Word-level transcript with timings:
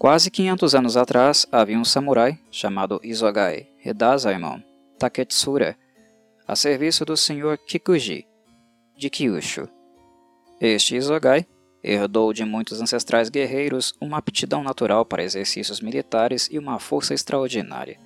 Quase 0.00 0.30
500 0.30 0.74
anos 0.74 0.96
atrás, 0.96 1.46
havia 1.52 1.78
um 1.78 1.84
samurai 1.84 2.38
chamado 2.50 2.98
Isogai 3.04 3.68
Hidazaemon 3.84 4.62
Taketsura, 4.98 5.76
a 6.48 6.56
serviço 6.56 7.04
do 7.04 7.14
Sr. 7.18 7.58
Kikuji, 7.66 8.26
de 8.96 9.10
Kyushu. 9.10 9.68
Este 10.58 10.96
Isogai 10.96 11.46
herdou 11.84 12.32
de 12.32 12.46
muitos 12.46 12.80
ancestrais 12.80 13.28
guerreiros 13.28 13.92
uma 14.00 14.16
aptidão 14.16 14.62
natural 14.62 15.04
para 15.04 15.22
exercícios 15.22 15.82
militares 15.82 16.48
e 16.50 16.58
uma 16.58 16.78
força 16.78 17.12
extraordinária. 17.12 18.00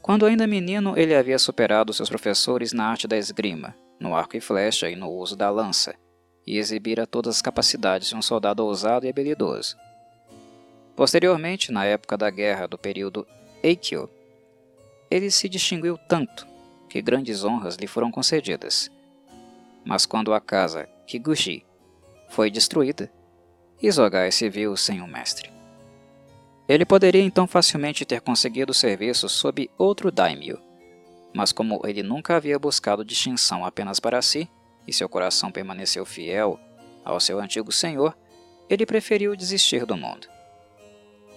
Quando 0.00 0.24
ainda 0.24 0.46
menino, 0.46 0.94
ele 0.96 1.14
havia 1.14 1.38
superado 1.38 1.92
seus 1.92 2.08
professores 2.08 2.72
na 2.72 2.86
arte 2.86 3.06
da 3.06 3.18
esgrima, 3.18 3.76
no 4.00 4.16
arco 4.16 4.38
e 4.38 4.40
flecha 4.40 4.88
e 4.88 4.96
no 4.96 5.10
uso 5.10 5.36
da 5.36 5.50
lança, 5.50 5.94
e 6.46 6.56
exibira 6.56 7.06
todas 7.06 7.36
as 7.36 7.42
capacidades 7.42 8.08
de 8.08 8.16
um 8.16 8.22
soldado 8.22 8.64
ousado 8.64 9.04
e 9.04 9.10
habilidoso. 9.10 9.76
Posteriormente, 10.96 11.70
na 11.70 11.84
época 11.84 12.16
da 12.16 12.30
guerra 12.30 12.66
do 12.66 12.78
período 12.78 13.26
Eikyo, 13.62 14.08
ele 15.10 15.30
se 15.30 15.46
distinguiu 15.46 15.98
tanto 16.08 16.46
que 16.88 17.02
grandes 17.02 17.44
honras 17.44 17.76
lhe 17.76 17.86
foram 17.86 18.10
concedidas. 18.10 18.90
Mas 19.84 20.06
quando 20.06 20.32
a 20.32 20.40
casa 20.40 20.88
Kiguchi 21.06 21.64
foi 22.30 22.50
destruída, 22.50 23.12
Isogai 23.80 24.32
se 24.32 24.48
viu 24.48 24.74
sem 24.74 25.02
um 25.02 25.06
mestre. 25.06 25.52
Ele 26.66 26.86
poderia 26.86 27.22
então 27.22 27.46
facilmente 27.46 28.06
ter 28.06 28.22
conseguido 28.22 28.72
serviço 28.72 29.28
sob 29.28 29.70
outro 29.76 30.10
daimyo, 30.10 30.58
mas 31.34 31.52
como 31.52 31.82
ele 31.84 32.02
nunca 32.02 32.36
havia 32.36 32.58
buscado 32.58 33.04
distinção 33.04 33.64
apenas 33.66 34.00
para 34.00 34.22
si, 34.22 34.48
e 34.86 34.92
seu 34.92 35.08
coração 35.08 35.52
permaneceu 35.52 36.06
fiel 36.06 36.58
ao 37.04 37.20
seu 37.20 37.38
antigo 37.38 37.70
senhor, 37.70 38.16
ele 38.68 38.86
preferiu 38.86 39.36
desistir 39.36 39.84
do 39.84 39.96
mundo. 39.96 40.35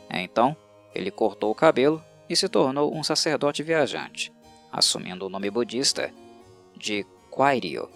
Então, 0.10 0.56
ele 0.94 1.12
cortou 1.12 1.52
o 1.52 1.56
cabelo 1.56 2.04
e 2.30 2.36
se 2.36 2.50
tornou 2.50 2.96
um 2.96 3.04
sacerdote 3.04 3.62
viajante, 3.64 4.32
assumindo 4.72 5.26
o 5.26 5.30
nome 5.30 5.50
budista 5.50 6.12
de 6.76 7.06
Kwairyo. 7.30 7.90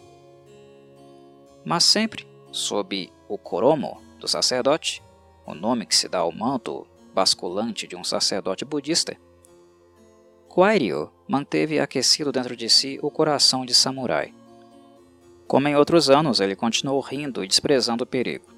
Mas 1.65 1.83
sempre 1.83 2.27
sob 2.51 3.11
o 3.27 3.37
koromo 3.37 4.01
do 4.19 4.27
sacerdote, 4.27 5.01
o 5.45 5.53
nome 5.53 5.85
que 5.85 5.95
se 5.95 6.07
dá 6.07 6.19
ao 6.19 6.31
manto 6.31 6.85
basculante 7.13 7.87
de 7.87 7.95
um 7.95 8.03
sacerdote 8.03 8.63
budista, 8.63 9.17
Kwairyo 10.47 11.11
manteve 11.27 11.79
aquecido 11.79 12.31
dentro 12.31 12.55
de 12.55 12.69
si 12.69 12.99
o 13.01 13.09
coração 13.09 13.65
de 13.65 13.73
samurai. 13.73 14.31
Como 15.47 15.67
em 15.67 15.75
outros 15.75 16.11
anos, 16.11 16.39
ele 16.39 16.55
continuou 16.55 17.01
rindo 17.01 17.43
e 17.43 17.47
desprezando 17.47 18.03
o 18.03 18.07
perigo. 18.07 18.52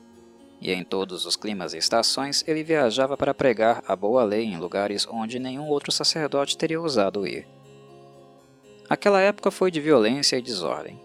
E 0.66 0.74
em 0.74 0.84
todos 0.84 1.28
os 1.28 1.36
climas 1.36 1.76
e 1.76 1.78
estações, 1.78 2.44
ele 2.48 2.64
viajava 2.64 3.16
para 3.16 3.36
pregar 3.36 3.84
a 3.88 3.96
boa 3.96 4.24
lei 4.24 4.46
em 4.46 4.58
lugares 4.58 5.08
onde 5.08 5.38
nenhum 5.38 5.68
outro 5.68 5.92
sacerdote 5.92 6.58
teria 6.58 6.82
ousado 6.82 7.28
ir. 7.28 7.48
Aquela 8.90 9.22
época 9.22 9.52
foi 9.52 9.70
de 9.70 9.80
violência 9.80 10.38
e 10.38 10.42
desordem, 10.42 11.00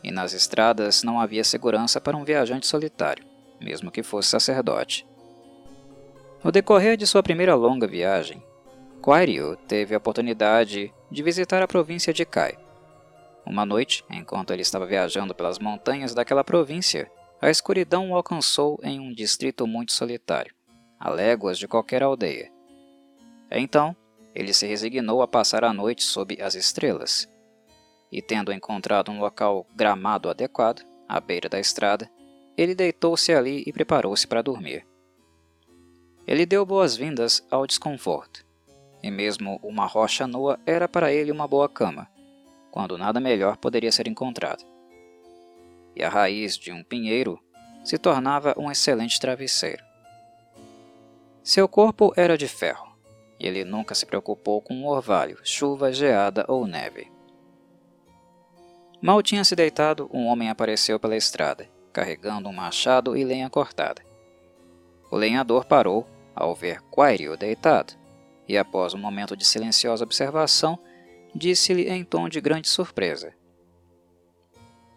e 0.00 0.12
nas 0.12 0.32
estradas 0.32 1.02
não 1.02 1.18
havia 1.18 1.42
segurança 1.42 2.00
para 2.00 2.16
um 2.16 2.22
viajante 2.22 2.68
solitário, 2.68 3.24
mesmo 3.60 3.90
que 3.90 4.00
fosse 4.04 4.28
sacerdote. 4.28 5.04
No 6.44 6.52
decorrer 6.52 6.96
de 6.96 7.04
sua 7.04 7.20
primeira 7.20 7.56
longa 7.56 7.88
viagem, 7.88 8.40
Kwairyu 9.02 9.56
teve 9.66 9.92
a 9.92 9.98
oportunidade 9.98 10.94
de 11.10 11.22
visitar 11.24 11.60
a 11.60 11.66
província 11.66 12.12
de 12.12 12.24
Kai. 12.24 12.56
Uma 13.44 13.66
noite, 13.66 14.04
enquanto 14.08 14.52
ele 14.52 14.62
estava 14.62 14.86
viajando 14.86 15.34
pelas 15.34 15.58
montanhas 15.58 16.14
daquela 16.14 16.44
província, 16.44 17.10
a 17.44 17.50
escuridão 17.50 18.10
o 18.10 18.16
alcançou 18.16 18.80
em 18.82 18.98
um 18.98 19.12
distrito 19.12 19.66
muito 19.66 19.92
solitário, 19.92 20.54
a 20.98 21.10
léguas 21.10 21.58
de 21.58 21.68
qualquer 21.68 22.02
aldeia. 22.02 22.50
Então, 23.50 23.94
ele 24.34 24.54
se 24.54 24.66
resignou 24.66 25.20
a 25.20 25.28
passar 25.28 25.62
a 25.62 25.70
noite 25.70 26.02
sob 26.04 26.40
as 26.40 26.54
estrelas. 26.54 27.28
E 28.10 28.22
tendo 28.22 28.50
encontrado 28.50 29.10
um 29.10 29.20
local 29.20 29.66
gramado 29.76 30.30
adequado, 30.30 30.86
à 31.06 31.20
beira 31.20 31.46
da 31.46 31.60
estrada, 31.60 32.10
ele 32.56 32.74
deitou-se 32.74 33.30
ali 33.30 33.62
e 33.66 33.72
preparou-se 33.74 34.26
para 34.26 34.40
dormir. 34.40 34.86
Ele 36.26 36.46
deu 36.46 36.64
boas-vindas 36.64 37.46
ao 37.50 37.66
desconforto, 37.66 38.42
e 39.02 39.10
mesmo 39.10 39.60
uma 39.62 39.84
rocha 39.84 40.26
nua 40.26 40.58
era 40.64 40.88
para 40.88 41.12
ele 41.12 41.30
uma 41.30 41.46
boa 41.46 41.68
cama, 41.68 42.08
quando 42.70 42.96
nada 42.96 43.20
melhor 43.20 43.58
poderia 43.58 43.92
ser 43.92 44.08
encontrado. 44.08 44.73
E 45.94 46.02
a 46.02 46.08
raiz 46.08 46.56
de 46.56 46.72
um 46.72 46.82
pinheiro 46.82 47.38
se 47.84 47.98
tornava 47.98 48.54
um 48.56 48.70
excelente 48.70 49.20
travesseiro. 49.20 49.84
Seu 51.42 51.68
corpo 51.68 52.12
era 52.16 52.38
de 52.38 52.48
ferro, 52.48 52.94
ele 53.38 53.64
nunca 53.64 53.94
se 53.94 54.06
preocupou 54.06 54.60
com 54.62 54.86
orvalho, 54.86 55.38
chuva, 55.44 55.92
geada 55.92 56.44
ou 56.48 56.66
neve. 56.66 57.12
Mal 59.02 59.22
tinha 59.22 59.44
se 59.44 59.54
deitado, 59.54 60.08
um 60.12 60.26
homem 60.26 60.48
apareceu 60.48 60.98
pela 60.98 61.16
estrada, 61.16 61.68
carregando 61.92 62.48
um 62.48 62.52
machado 62.52 63.14
e 63.14 63.22
lenha 63.22 63.50
cortada. 63.50 64.02
O 65.10 65.16
lenhador 65.16 65.66
parou 65.66 66.06
ao 66.34 66.54
ver 66.54 66.80
Quairio 66.90 67.36
deitado, 67.36 67.92
e 68.48 68.56
após 68.56 68.94
um 68.94 68.98
momento 68.98 69.36
de 69.36 69.44
silenciosa 69.44 70.04
observação, 70.04 70.78
disse-lhe 71.34 71.88
em 71.88 72.02
tom 72.02 72.28
de 72.28 72.40
grande 72.40 72.68
surpresa. 72.68 73.34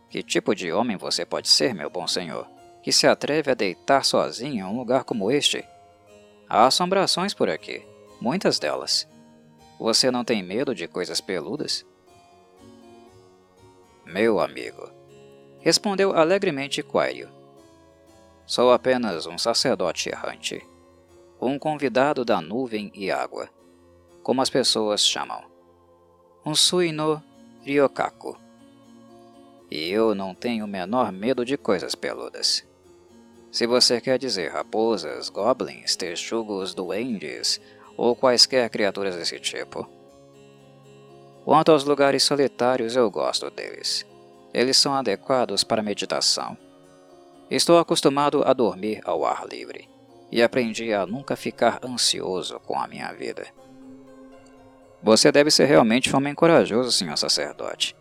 Que 0.09 0.23
tipo 0.23 0.56
de 0.56 0.72
homem 0.72 0.97
você 0.97 1.25
pode 1.25 1.50
ser, 1.50 1.73
meu 1.73 1.90
bom 1.90 2.07
senhor, 2.07 2.47
que 2.81 2.91
se 2.91 3.06
atreve 3.06 3.51
a 3.51 3.56
deitar 3.56 4.06
sozinho 4.06 4.66
em 4.66 4.69
um 4.69 4.78
lugar 4.78 5.03
como 5.03 5.29
este? 5.29 5.63
Há 6.47 6.66
assombrações 6.66 7.34
por 7.34 7.50
aqui 7.50 7.85
muitas 8.19 8.59
delas. 8.59 9.07
Você 9.79 10.09
não 10.09 10.23
tem 10.23 10.41
medo 10.41 10.73
de 10.73 10.88
coisas 10.88 11.22
peludas? 11.22 11.85
Meu 14.06 14.40
amigo, 14.40 14.90
respondeu 15.59 16.16
alegremente 16.16 16.81
Quairio. 16.81 17.29
Sou 18.46 18.72
apenas 18.72 19.25
um 19.25 19.38
sacerdote 19.38 20.09
errante, 20.09 20.66
um 21.40 21.59
convidado 21.59 22.23
da 22.23 22.40
nuvem 22.40 22.91
e 22.96 23.12
água, 23.12 23.50
como 24.23 24.41
as 24.41 24.50
pessoas 24.50 25.06
chamam, 25.06 25.44
um 26.46 26.56
suino 26.56 27.22
ryokaku. 27.63 28.38
E 29.69 29.89
eu 29.89 30.16
não 30.16 30.33
tenho 30.33 30.66
o 30.66 30.67
menor 30.67 31.11
medo 31.11 31.44
de 31.44 31.57
coisas 31.57 31.95
peludas. 31.95 32.66
Se 33.51 33.66
você 33.66 34.00
quer 34.00 34.17
dizer 34.17 34.51
raposas, 34.51 35.29
goblins, 35.29 35.95
texugos, 35.95 36.73
duendes 36.73 37.59
ou 37.97 38.16
quaisquer 38.16 38.69
criaturas 38.69 39.16
desse 39.16 39.39
tipo. 39.39 39.88
Quanto 41.44 41.72
aos 41.72 41.83
lugares 41.83 42.23
solitários, 42.23 42.95
eu 42.95 43.09
gosto 43.09 43.50
deles. 43.50 44.05
Eles 44.53 44.78
são 44.78 44.94
adequados 44.94 45.63
para 45.63 45.81
meditação. 45.81 46.57
Estou 47.49 47.79
acostumado 47.79 48.44
a 48.45 48.53
dormir 48.53 49.01
ao 49.05 49.25
ar 49.25 49.47
livre 49.47 49.89
e 50.31 50.44
aprendi 50.44 50.94
a 50.94 51.05
nunca 51.05 51.35
ficar 51.35 51.79
ansioso 51.84 52.59
com 52.59 52.78
a 52.78 52.88
minha 52.88 53.11
vida. 53.13 53.47
Você 55.01 55.31
deve 55.31 55.49
ser 55.49 55.66
realmente 55.66 56.13
um 56.13 56.17
homem 56.17 56.35
corajoso, 56.35 56.91
senhor 56.91 57.17
sacerdote. 57.17 57.95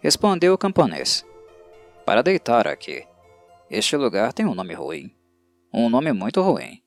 Respondeu 0.00 0.54
o 0.54 0.58
camponês. 0.58 1.26
Para 2.06 2.22
deitar 2.22 2.66
aqui. 2.68 3.06
Este 3.70 3.96
lugar 3.96 4.32
tem 4.32 4.46
um 4.46 4.54
nome 4.54 4.74
ruim. 4.74 5.14
Um 5.72 5.90
nome 5.90 6.12
muito 6.12 6.40
ruim. 6.40 6.82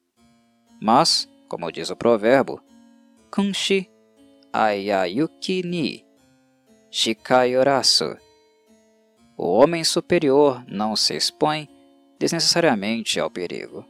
Mas 0.81 1.29
como 1.51 1.69
diz 1.69 1.89
o 1.89 1.97
provérbio, 1.97 2.61
Kunshi 3.29 3.89
Ayayuki 4.53 5.61
ni 5.63 6.05
Shikayorasu. 6.89 8.15
O 9.35 9.51
homem 9.51 9.83
superior 9.83 10.63
não 10.65 10.95
se 10.95 11.13
expõe 11.13 11.67
desnecessariamente 12.17 13.19
ao 13.19 13.29
perigo. 13.29 13.85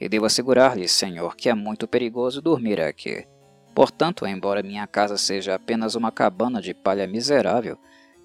E 0.00 0.08
devo 0.08 0.26
assegurar-lhe, 0.26 0.88
Senhor, 0.88 1.36
que 1.36 1.48
é 1.48 1.54
muito 1.54 1.86
perigoso 1.86 2.42
dormir 2.42 2.80
aqui. 2.80 3.24
Portanto, 3.72 4.26
embora 4.26 4.60
minha 4.60 4.88
casa 4.88 5.16
seja 5.16 5.54
apenas 5.54 5.94
uma 5.94 6.10
cabana 6.10 6.60
de 6.60 6.74
palha 6.74 7.06
miserável, 7.06 7.78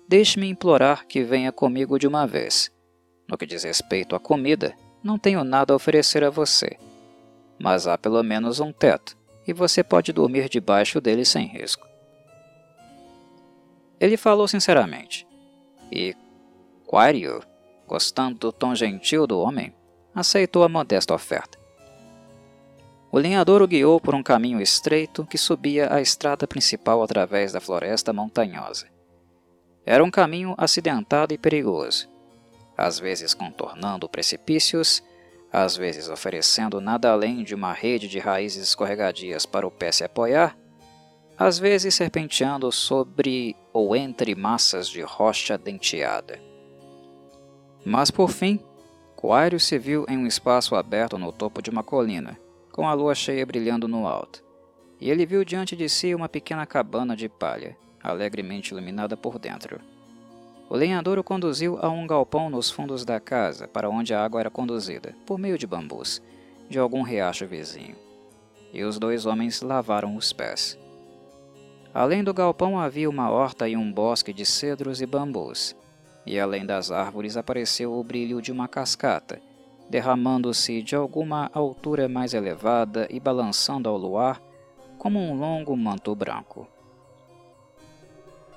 deixe-me 0.08 0.48
implorar 0.48 1.06
que 1.06 1.24
venha 1.24 1.52
comigo 1.52 1.98
de 2.00 2.08
uma 2.08 2.26
vez. 2.26 2.72
No 3.28 3.38
que 3.38 3.46
diz 3.46 3.64
respeito 3.64 4.16
à 4.16 4.20
comida, 4.20 4.76
não 5.04 5.18
tenho 5.18 5.44
nada 5.44 5.74
a 5.74 5.76
oferecer 5.76 6.24
a 6.24 6.30
você 6.30 6.78
mas 7.60 7.88
há 7.88 7.98
pelo 7.98 8.22
menos 8.24 8.60
um 8.60 8.72
teto, 8.72 9.18
e 9.48 9.54
você 9.54 9.84
pode 9.84 10.12
dormir 10.12 10.50
debaixo 10.50 11.00
dele 11.00 11.26
sem 11.26 11.48
risco. 11.48 11.88
Ele 14.00 14.18
falou 14.18 14.48
sinceramente, 14.48 15.28
e 15.92 16.16
Quario, 16.86 17.42
gostando 17.88 18.40
do 18.40 18.52
tom 18.52 18.76
gentil 18.76 19.26
do 19.26 19.40
homem, 19.40 19.74
aceitou 20.14 20.64
a 20.64 20.70
modesta 20.70 21.14
oferta. 21.14 21.58
O 23.12 23.18
lenhador 23.18 23.62
o 23.62 23.68
guiou 23.68 24.02
por 24.02 24.14
um 24.14 24.22
caminho 24.22 24.60
estreito 24.60 25.26
que 25.26 25.38
subia 25.38 25.94
a 25.94 26.02
estrada 26.02 26.46
principal 26.46 27.02
através 27.02 27.54
da 27.54 27.62
floresta 27.62 28.12
montanhosa. 28.12 28.88
Era 29.86 30.04
um 30.04 30.12
caminho 30.12 30.56
acidentado 30.58 31.34
e 31.34 31.38
perigoso, 31.38 32.10
às 32.78 33.00
vezes 33.00 33.34
contornando 33.34 34.10
precipícios 34.10 35.04
às 35.56 35.78
vezes 35.78 36.10
oferecendo 36.10 36.82
nada 36.82 37.10
além 37.10 37.42
de 37.42 37.56
uma 37.56 37.72
rede 37.72 38.10
de 38.10 38.20
raízes 38.20 38.62
escorregadias 38.62 39.46
para 39.46 39.66
o 39.66 39.72
pé 39.72 39.90
se 39.90 40.04
apoiar, 40.04 40.58
às 41.38 41.58
vezes 41.58 41.96
serpenteando 41.96 42.70
sobre 42.74 43.56
ou 43.72 43.96
entre 43.96 44.36
massas 44.36 44.90
de 44.90 45.02
rocha 45.02 45.58
denteada. 45.58 46.42
Mas 47.86 48.12
por 48.12 48.30
fim, 48.30 48.60
Coário 49.16 49.58
se 49.58 49.78
viu 49.80 50.06
em 50.10 50.18
um 50.18 50.28
espaço 50.28 50.76
aberto 50.76 51.18
no 51.18 51.32
topo 51.32 51.62
de 51.62 51.70
uma 51.70 51.84
colina, 51.84 52.38
com 52.70 52.86
a 52.86 52.94
lua 52.94 53.16
cheia 53.16 53.46
brilhando 53.46 53.88
no 53.88 54.06
alto, 54.06 54.44
e 55.00 55.10
ele 55.10 55.26
viu 55.26 55.46
diante 55.46 55.74
de 55.74 55.88
si 55.88 56.14
uma 56.14 56.28
pequena 56.28 56.66
cabana 56.66 57.16
de 57.16 57.30
palha, 57.30 57.78
alegremente 58.10 58.74
iluminada 58.74 59.16
por 59.18 59.40
dentro. 59.40 59.80
O 60.70 60.76
lenhador 60.76 61.20
o 61.20 61.24
conduziu 61.24 61.78
a 61.82 61.90
um 61.90 62.08
galpão 62.08 62.50
nos 62.50 62.72
fundos 62.72 63.06
da 63.06 63.20
casa, 63.20 63.68
para 63.68 63.90
onde 63.90 64.14
a 64.14 64.24
água 64.24 64.40
era 64.40 64.50
conduzida, 64.50 65.16
por 65.26 65.38
meio 65.38 65.58
de 65.58 65.68
bambus, 65.68 66.22
de 66.70 66.80
algum 66.80 67.04
riacho 67.04 67.46
vizinho. 67.46 67.96
E 68.74 68.84
os 68.84 68.98
dois 68.98 69.26
homens 69.26 69.62
lavaram 69.62 70.16
os 70.16 70.34
pés. 70.34 70.78
Além 71.94 72.24
do 72.24 72.34
galpão 72.34 72.80
havia 72.80 73.10
uma 73.10 73.30
horta 73.30 73.70
e 73.70 73.78
um 73.78 73.92
bosque 73.92 74.34
de 74.34 74.46
cedros 74.46 75.02
e 75.02 75.06
bambus, 75.06 75.76
e 76.26 76.40
além 76.40 76.66
das 76.66 76.92
árvores 76.92 77.38
apareceu 77.38 77.94
o 77.94 78.04
brilho 78.04 78.42
de 78.42 78.52
uma 78.52 78.68
cascata, 78.68 79.40
derramando-se 79.90 80.82
de 80.82 80.96
alguma 80.96 81.50
altura 81.54 82.10
mais 82.10 82.34
elevada 82.34 83.08
e 83.10 83.20
balançando 83.20 83.88
ao 83.88 83.96
luar 83.96 84.42
como 84.98 85.20
um 85.20 85.38
longo 85.40 85.78
manto 85.78 86.16
branco. 86.16 86.68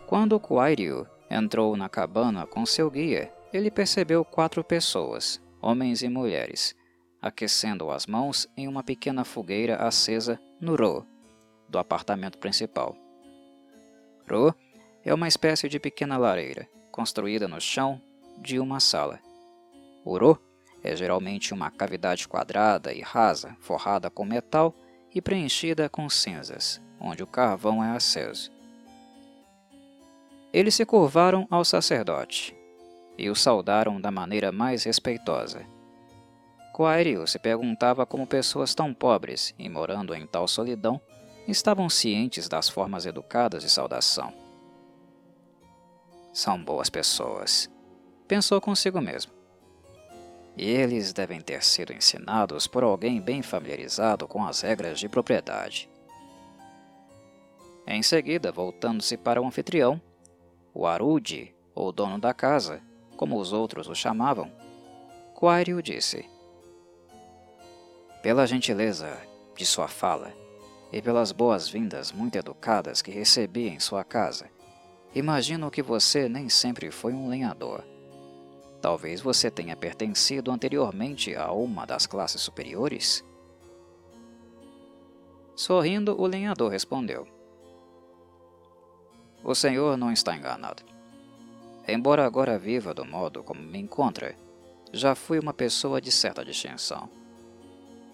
Quando 0.09 0.41
Quairyu 0.41 1.07
entrou 1.31 1.77
na 1.77 1.87
cabana 1.87 2.47
com 2.47 2.65
seu 2.65 2.91
guia, 2.91 3.31
ele 3.53 3.71
percebeu 3.71 4.25
quatro 4.25 4.65
pessoas, 4.65 5.39
homens 5.61 6.01
e 6.01 6.09
mulheres, 6.09 6.75
aquecendo 7.21 7.91
as 7.91 8.07
mãos 8.07 8.49
em 8.57 8.67
uma 8.67 8.83
pequena 8.83 9.23
fogueira 9.23 9.77
acesa 9.77 10.41
no 10.59 10.75
Ro, 10.77 11.07
do 11.69 11.79
apartamento 11.79 12.39
principal. 12.39 12.97
Ro 14.27 14.55
é 15.05 15.13
uma 15.13 15.29
espécie 15.29 15.69
de 15.69 15.79
pequena 15.79 16.17
lareira, 16.17 16.67
construída 16.91 17.47
no 17.47 17.61
chão 17.61 18.01
de 18.39 18.59
uma 18.59 18.81
sala. 18.81 19.21
O 20.07 20.17
Ro 20.17 20.39
é 20.83 20.97
geralmente 20.97 21.53
uma 21.53 21.71
cavidade 21.71 22.27
quadrada 22.27 22.95
e 22.95 23.03
rasa, 23.03 23.55
forrada 23.61 24.09
com 24.09 24.25
metal 24.25 24.75
e 25.15 25.21
preenchida 25.21 25.87
com 25.87 26.09
cinzas, 26.09 26.81
onde 26.99 27.23
o 27.23 27.27
carvão 27.27 27.85
é 27.85 27.91
aceso. 27.91 28.57
Eles 30.53 30.75
se 30.75 30.87
curvaram 30.87 31.47
ao 31.51 31.65
sacerdote 31.65 32.57
e 33.19 33.29
o 33.29 33.35
saudaram 33.35 34.01
da 34.01 34.11
maneira 34.11 34.51
mais 34.51 34.85
respeitosa. 34.85 35.67
Quairio 36.73 37.27
se 37.27 37.39
perguntava 37.39 38.07
como 38.07 38.27
pessoas 38.27 38.75
tão 38.75 38.95
pobres 38.95 39.55
e 39.59 39.69
morando 39.69 40.15
em 40.15 40.27
tal 40.27 40.47
solidão 40.47 41.01
estavam 41.47 41.89
cientes 41.91 42.49
das 42.49 42.69
formas 42.69 43.05
educadas 43.05 43.63
de 43.63 43.69
saudação. 43.69 44.33
São 46.33 46.63
boas 46.63 46.89
pessoas, 46.89 47.69
pensou 48.27 48.61
consigo 48.61 49.01
mesmo. 49.01 49.33
E 50.57 50.69
eles 50.69 51.13
devem 51.13 51.41
ter 51.41 51.63
sido 51.65 51.93
ensinados 51.93 52.67
por 52.67 52.83
alguém 52.83 53.21
bem 53.21 53.43
familiarizado 53.43 54.27
com 54.27 54.45
as 54.45 54.61
regras 54.61 54.99
de 54.99 55.09
propriedade. 55.09 55.91
Em 57.87 58.03
seguida, 58.03 58.53
voltando-se 58.53 59.17
para 59.17 59.41
o 59.41 59.47
anfitrião, 59.47 60.01
o 60.79 60.87
Arude, 60.87 61.53
ou 61.75 61.91
dono 61.91 62.21
da 62.21 62.33
casa, 62.33 62.81
como 63.17 63.37
os 63.37 63.53
outros 63.53 63.89
o 63.89 63.97
chamavam, 63.97 64.49
Quario 65.35 65.83
disse: 65.83 66.25
Pela 68.23 68.47
gentileza 68.47 69.21
de 69.57 69.67
sua 69.67 69.89
fala 69.89 70.33
e 70.93 71.03
pelas 71.03 71.33
boas-vindas 71.33 72.13
muito 72.13 72.37
educadas 72.37 73.03
que 73.03 73.11
recebi 73.11 73.67
em 73.67 73.81
sua 73.81 74.05
casa, 74.05 74.49
imagino 75.13 75.69
que 75.69 75.83
você 75.83 76.29
nem 76.29 76.49
sempre 76.49 76.93
foi 76.93 77.13
um 77.13 77.29
lenhador. 77.29 77.83
Talvez 78.81 79.21
você 79.21 79.51
tenha 79.51 79.75
pertencido 79.75 80.53
anteriormente 80.53 81.35
a 81.35 81.51
uma 81.51 81.85
das 81.87 82.07
classes 82.07 82.41
superiores? 82.41 83.25
Sorrindo, 85.57 86.15
o 86.17 86.25
lenhador 86.25 86.71
respondeu: 86.71 87.27
O 89.43 89.55
senhor 89.55 89.97
não 89.97 90.13
está 90.13 90.37
enganado. 90.37 90.83
Embora 91.87 92.27
agora 92.27 92.59
viva 92.59 92.93
do 92.93 93.05
modo 93.05 93.43
como 93.43 93.63
me 93.63 93.79
encontra, 93.79 94.37
já 94.93 95.15
fui 95.15 95.39
uma 95.39 95.55
pessoa 95.55 96.01
de 96.01 96.11
certa 96.11 96.45
distinção. 96.45 97.09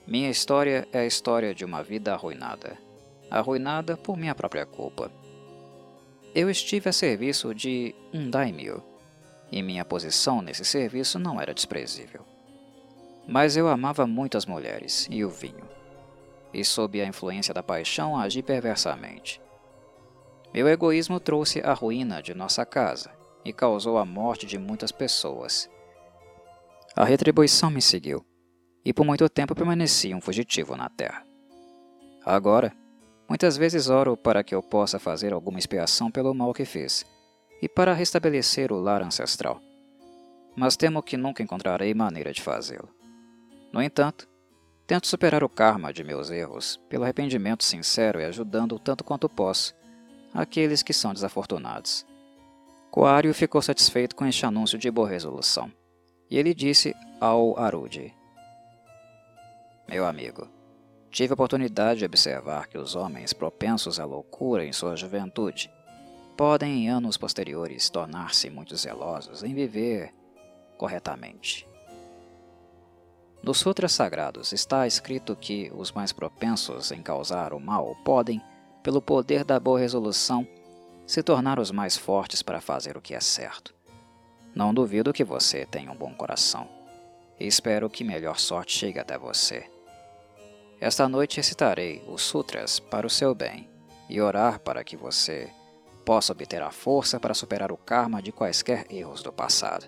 Minha 0.06 0.31
história 0.31 0.87
é 0.93 1.00
a 1.00 1.06
história 1.06 1.55
de 1.55 1.65
uma 1.65 1.82
vida 1.82 2.12
arruinada, 2.12 2.79
arruinada 3.31 3.97
por 3.97 4.17
minha 4.17 4.35
própria 4.35 4.67
culpa. 4.67 5.11
Eu 6.35 6.50
estive 6.50 6.88
a 6.88 6.93
serviço 6.93 7.55
de 7.55 7.94
um 8.12 8.29
daimyo 8.29 8.82
e 9.50 9.62
minha 9.62 9.85
posição 9.85 10.43
nesse 10.43 10.65
serviço 10.65 11.19
não 11.19 11.41
era 11.41 11.55
desprezível. 11.55 12.23
Mas 13.26 13.56
eu 13.56 13.69
amava 13.69 14.06
muito 14.06 14.37
as 14.37 14.44
mulheres 14.44 15.06
e 15.11 15.25
o 15.25 15.31
vinho, 15.31 15.69
e 16.53 16.65
sob 16.65 17.00
a 17.00 17.06
influência 17.06 17.55
da 17.55 17.62
paixão 17.62 18.19
agi 18.19 18.43
perversamente. 18.43 19.41
Meu 20.55 20.69
egoísmo 20.69 21.19
trouxe 21.19 21.61
a 21.62 21.73
ruína 21.73 22.23
de 22.23 22.33
nossa 22.33 22.65
casa 22.65 23.11
e 23.45 23.53
causou 23.53 23.99
a 23.99 24.05
morte 24.05 24.47
de 24.47 24.56
muitas 24.56 24.93
pessoas. 24.93 25.69
A 26.95 27.05
retribuição 27.05 27.73
me 27.73 27.83
seguiu, 27.83 28.25
e 28.85 28.93
por 28.93 29.05
muito 29.05 29.29
tempo 29.29 29.53
permaneci 29.53 30.15
um 30.15 30.21
fugitivo 30.21 30.77
na 30.77 30.89
terra. 30.89 31.27
Agora, 32.25 32.73
muitas 33.29 33.56
vezes 33.56 33.91
oro 33.91 34.17
para 34.17 34.45
que 34.45 34.55
eu 34.55 34.62
possa 34.62 35.01
fazer 35.01 35.33
alguma 35.33 35.59
expiação 35.59 36.09
pelo 36.09 36.33
mal 36.33 36.55
que 36.55 36.65
fiz 36.65 37.05
e 37.61 37.69
para 37.69 37.93
restabelecer 37.93 38.71
o 38.73 38.81
lar 38.81 39.03
ancestral. 39.03 39.61
Mas 40.55 40.77
temo 40.77 41.03
que 41.03 41.17
nunca 41.17 41.43
encontrarei 41.43 41.93
maneira 41.95 42.33
de 42.33 42.41
fazê-lo. 42.41 42.89
No 43.73 43.83
entanto, 43.83 44.29
tento 44.87 45.09
superar 45.09 45.43
o 45.43 45.49
karma 45.49 45.93
de 45.93 46.05
meus 46.05 46.31
erros 46.31 46.81
pelo 46.89 47.03
arrependimento 47.03 47.65
sincero 47.65 48.21
e 48.21 48.25
ajudando 48.25 48.79
tanto 48.79 49.03
quanto 49.03 49.29
posso 49.29 49.75
aqueles 50.35 50.83
que 50.83 50.93
são 50.93 51.15
desafortunados. 51.15 52.05
Coário 52.91 53.33
ficou 53.33 53.63
satisfeito 53.63 54.15
com 54.15 54.27
este 54.27 54.45
anúncio 54.45 54.77
de 54.77 54.91
boa 54.91 55.09
resolução, 55.09 55.73
e 56.29 56.37
ele 56.37 56.53
disse 56.53 56.95
ao 57.21 57.59
Arude: 57.59 58.12
Meu 59.88 60.05
amigo, 60.05 60.49
tive 61.11 61.33
a 61.33 61.35
oportunidade 61.35 62.00
de 62.00 62.07
observar 62.07 62.67
que 62.67 62.76
os 62.76 62.97
homens 62.97 63.33
propensos 63.33 64.00
à 64.00 64.05
loucura 64.05 64.64
em 64.64 64.73
sua 64.73 64.97
juventude 64.97 65.71
podem 66.37 66.85
em 66.85 66.91
anos 66.91 67.17
posteriores 67.17 67.88
tornar-se 67.88 68.50
muito 68.50 68.76
zelosos 68.76 69.43
em 69.45 69.55
viver 69.55 70.12
corretamente. 70.76 71.67
Nos 73.43 73.59
sutras 73.59 73.93
sagrados 73.93 74.53
está 74.53 74.87
escrito 74.87 75.37
que 75.37 75.71
os 75.75 75.93
mais 75.93 76.12
propensos 76.12 76.91
em 76.91 77.03
causar 77.03 77.53
o 77.53 77.61
mal 77.61 77.95
podem, 78.05 78.43
pelo 78.85 79.00
poder 79.00 79.45
da 79.45 79.59
boa 79.59 79.81
resolução, 79.81 80.47
se 81.07 81.23
tornar 81.23 81.59
os 81.59 81.71
mais 81.71 81.97
fortes 81.97 82.43
para 82.43 82.61
fazer 82.61 82.99
o 82.99 83.00
que 83.00 83.14
é 83.14 83.21
certo. 83.21 83.75
Não 84.55 84.75
duvido 84.75 85.12
que 85.12 85.25
você 85.25 85.64
tenha 85.64 85.91
um 85.91 85.97
bom 85.97 86.14
coração 86.14 86.69
e 87.41 87.47
espero 87.47 87.88
que 87.88 88.05
melhor 88.05 88.38
sorte 88.38 88.76
chegue 88.76 89.00
até 89.00 89.17
você. 89.17 89.64
Esta 90.79 91.09
noite 91.09 91.38
recitarei 91.38 92.05
os 92.07 92.21
sutras 92.21 92.79
para 92.79 93.07
o 93.07 93.11
seu 93.11 93.35
bem 93.35 93.67
e 94.09 94.21
orar 94.21 94.61
para 94.61 94.85
que 94.85 94.99
você 94.99 95.50
possa 96.05 96.33
obter 96.33 96.61
a 96.61 96.71
força 96.71 97.19
para 97.19 97.33
superar 97.33 97.73
o 97.73 97.79
karma 97.79 98.21
de 98.21 98.33
quaisquer 98.33 98.85
erros 98.91 99.23
do 99.23 99.33
passado. 99.33 99.87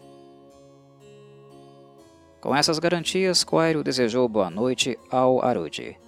Com 2.41 2.57
essas 2.57 2.79
garantias, 2.79 3.45
Quairo 3.45 3.85
desejou 3.85 4.26
boa 4.26 4.49
noite 4.49 4.99
ao 5.11 5.45
Aruji, 5.45 5.99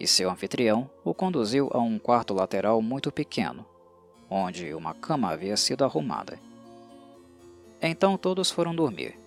e 0.00 0.06
seu 0.06 0.30
anfitrião 0.30 0.90
o 1.04 1.12
conduziu 1.12 1.68
a 1.72 1.78
um 1.78 1.98
quarto 1.98 2.32
lateral 2.32 2.80
muito 2.80 3.12
pequeno, 3.12 3.66
onde 4.30 4.72
uma 4.72 4.94
cama 4.94 5.30
havia 5.30 5.58
sido 5.58 5.84
arrumada. 5.84 6.38
Então 7.82 8.16
todos 8.16 8.50
foram 8.50 8.74
dormir, 8.74 9.18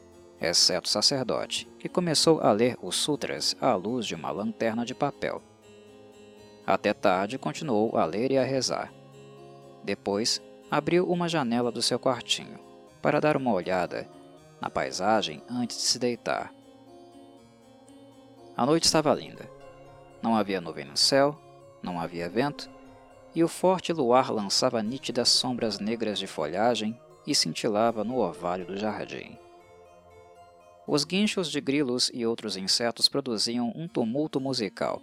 exceto 0.41 0.87
o 0.87 0.91
sacerdote, 0.91 1.69
que 1.77 1.87
começou 1.87 2.41
a 2.41 2.51
ler 2.51 2.75
os 2.81 2.95
sutras 2.95 3.55
à 3.61 3.75
luz 3.75 4.07
de 4.07 4.15
uma 4.15 4.31
lanterna 4.31 4.83
de 4.83 4.95
papel. 4.95 5.41
Até 6.65 6.91
tarde 6.91 7.37
continuou 7.37 7.95
a 7.95 8.05
ler 8.05 8.31
e 8.31 8.37
a 8.37 8.43
rezar. 8.43 8.91
Depois, 9.83 10.41
abriu 10.71 11.07
uma 11.07 11.29
janela 11.29 11.71
do 11.71 11.81
seu 11.81 11.99
quartinho 11.99 12.59
para 12.99 13.19
dar 13.19 13.37
uma 13.37 13.51
olhada 13.51 14.09
na 14.59 14.69
paisagem 14.69 15.43
antes 15.47 15.77
de 15.77 15.83
se 15.83 15.99
deitar. 15.99 16.51
A 18.55 18.65
noite 18.65 18.85
estava 18.85 19.13
linda. 19.13 19.52
Não 20.23 20.37
havia 20.37 20.61
nuvem 20.61 20.85
no 20.85 20.95
céu, 20.95 21.37
não 21.81 21.99
havia 21.99 22.29
vento, 22.29 22.69
e 23.35 23.43
o 23.43 23.47
forte 23.49 23.91
luar 23.91 24.31
lançava 24.31 24.81
nítidas 24.81 25.27
sombras 25.27 25.79
negras 25.79 26.17
de 26.17 26.25
folhagem 26.25 26.97
e 27.27 27.35
cintilava 27.35 28.05
no 28.05 28.17
orvalho 28.17 28.65
do 28.65 28.77
jardim. 28.77 29.37
Os 30.87 31.03
guinchos 31.03 31.51
de 31.51 31.59
grilos 31.59 32.09
e 32.13 32.25
outros 32.25 32.55
insetos 32.55 33.09
produziam 33.09 33.73
um 33.75 33.85
tumulto 33.85 34.39
musical, 34.39 35.01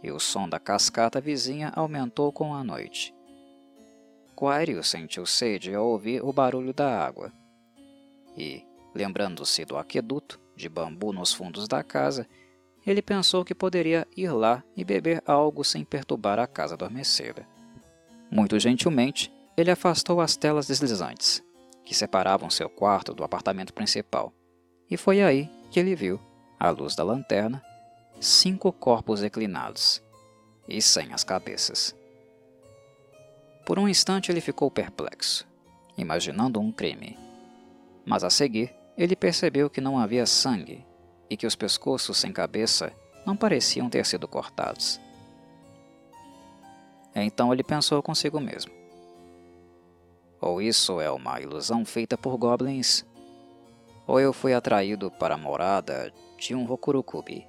e 0.00 0.12
o 0.12 0.20
som 0.20 0.48
da 0.48 0.60
cascata 0.60 1.20
vizinha 1.20 1.72
aumentou 1.74 2.32
com 2.32 2.54
a 2.54 2.62
noite. 2.62 3.12
Quairo 4.36 4.82
sentiu 4.84 5.26
sede 5.26 5.74
ao 5.74 5.86
ouvir 5.86 6.24
o 6.24 6.32
barulho 6.32 6.72
da 6.72 7.04
água. 7.04 7.32
E, 8.36 8.64
lembrando-se 8.94 9.64
do 9.64 9.76
aqueduto 9.76 10.40
de 10.54 10.68
bambu 10.68 11.12
nos 11.12 11.32
fundos 11.32 11.66
da 11.66 11.82
casa, 11.82 12.28
ele 12.90 13.00
pensou 13.00 13.44
que 13.44 13.54
poderia 13.54 14.06
ir 14.16 14.30
lá 14.30 14.62
e 14.76 14.84
beber 14.84 15.22
algo 15.26 15.64
sem 15.64 15.84
perturbar 15.84 16.38
a 16.38 16.46
casa 16.46 16.74
adormecida. 16.74 17.46
Muito 18.30 18.58
gentilmente, 18.58 19.32
ele 19.56 19.70
afastou 19.70 20.20
as 20.20 20.36
telas 20.36 20.66
deslizantes, 20.66 21.42
que 21.84 21.94
separavam 21.94 22.50
seu 22.50 22.68
quarto 22.68 23.14
do 23.14 23.22
apartamento 23.22 23.72
principal, 23.72 24.32
e 24.90 24.96
foi 24.96 25.22
aí 25.22 25.48
que 25.70 25.78
ele 25.78 25.94
viu, 25.94 26.20
à 26.58 26.70
luz 26.70 26.96
da 26.96 27.04
lanterna, 27.04 27.62
cinco 28.20 28.72
corpos 28.72 29.20
reclinados 29.20 30.02
e 30.68 30.80
sem 30.80 31.12
as 31.12 31.24
cabeças. 31.24 31.94
Por 33.64 33.78
um 33.78 33.88
instante 33.88 34.30
ele 34.30 34.40
ficou 34.40 34.70
perplexo, 34.70 35.46
imaginando 35.96 36.60
um 36.60 36.72
crime. 36.72 37.18
Mas 38.04 38.24
a 38.24 38.30
seguir, 38.30 38.74
ele 38.96 39.14
percebeu 39.14 39.70
que 39.70 39.80
não 39.80 39.98
havia 39.98 40.26
sangue 40.26 40.84
e 41.32 41.36
que 41.36 41.46
os 41.46 41.56
pescoços 41.56 42.18
sem 42.18 42.30
cabeça 42.30 42.92
não 43.24 43.34
pareciam 43.34 43.88
ter 43.88 44.04
sido 44.04 44.28
cortados. 44.28 45.00
Então 47.14 47.50
ele 47.54 47.64
pensou 47.64 48.02
consigo 48.02 48.38
mesmo. 48.38 48.70
Ou 50.38 50.60
isso 50.60 51.00
é 51.00 51.10
uma 51.10 51.40
ilusão 51.40 51.86
feita 51.86 52.18
por 52.18 52.36
goblins, 52.36 53.02
ou 54.06 54.20
eu 54.20 54.30
fui 54.30 54.52
atraído 54.52 55.10
para 55.10 55.34
a 55.34 55.38
morada 55.38 56.12
de 56.36 56.54
um 56.54 56.66
Rokurokubi. 56.66 57.46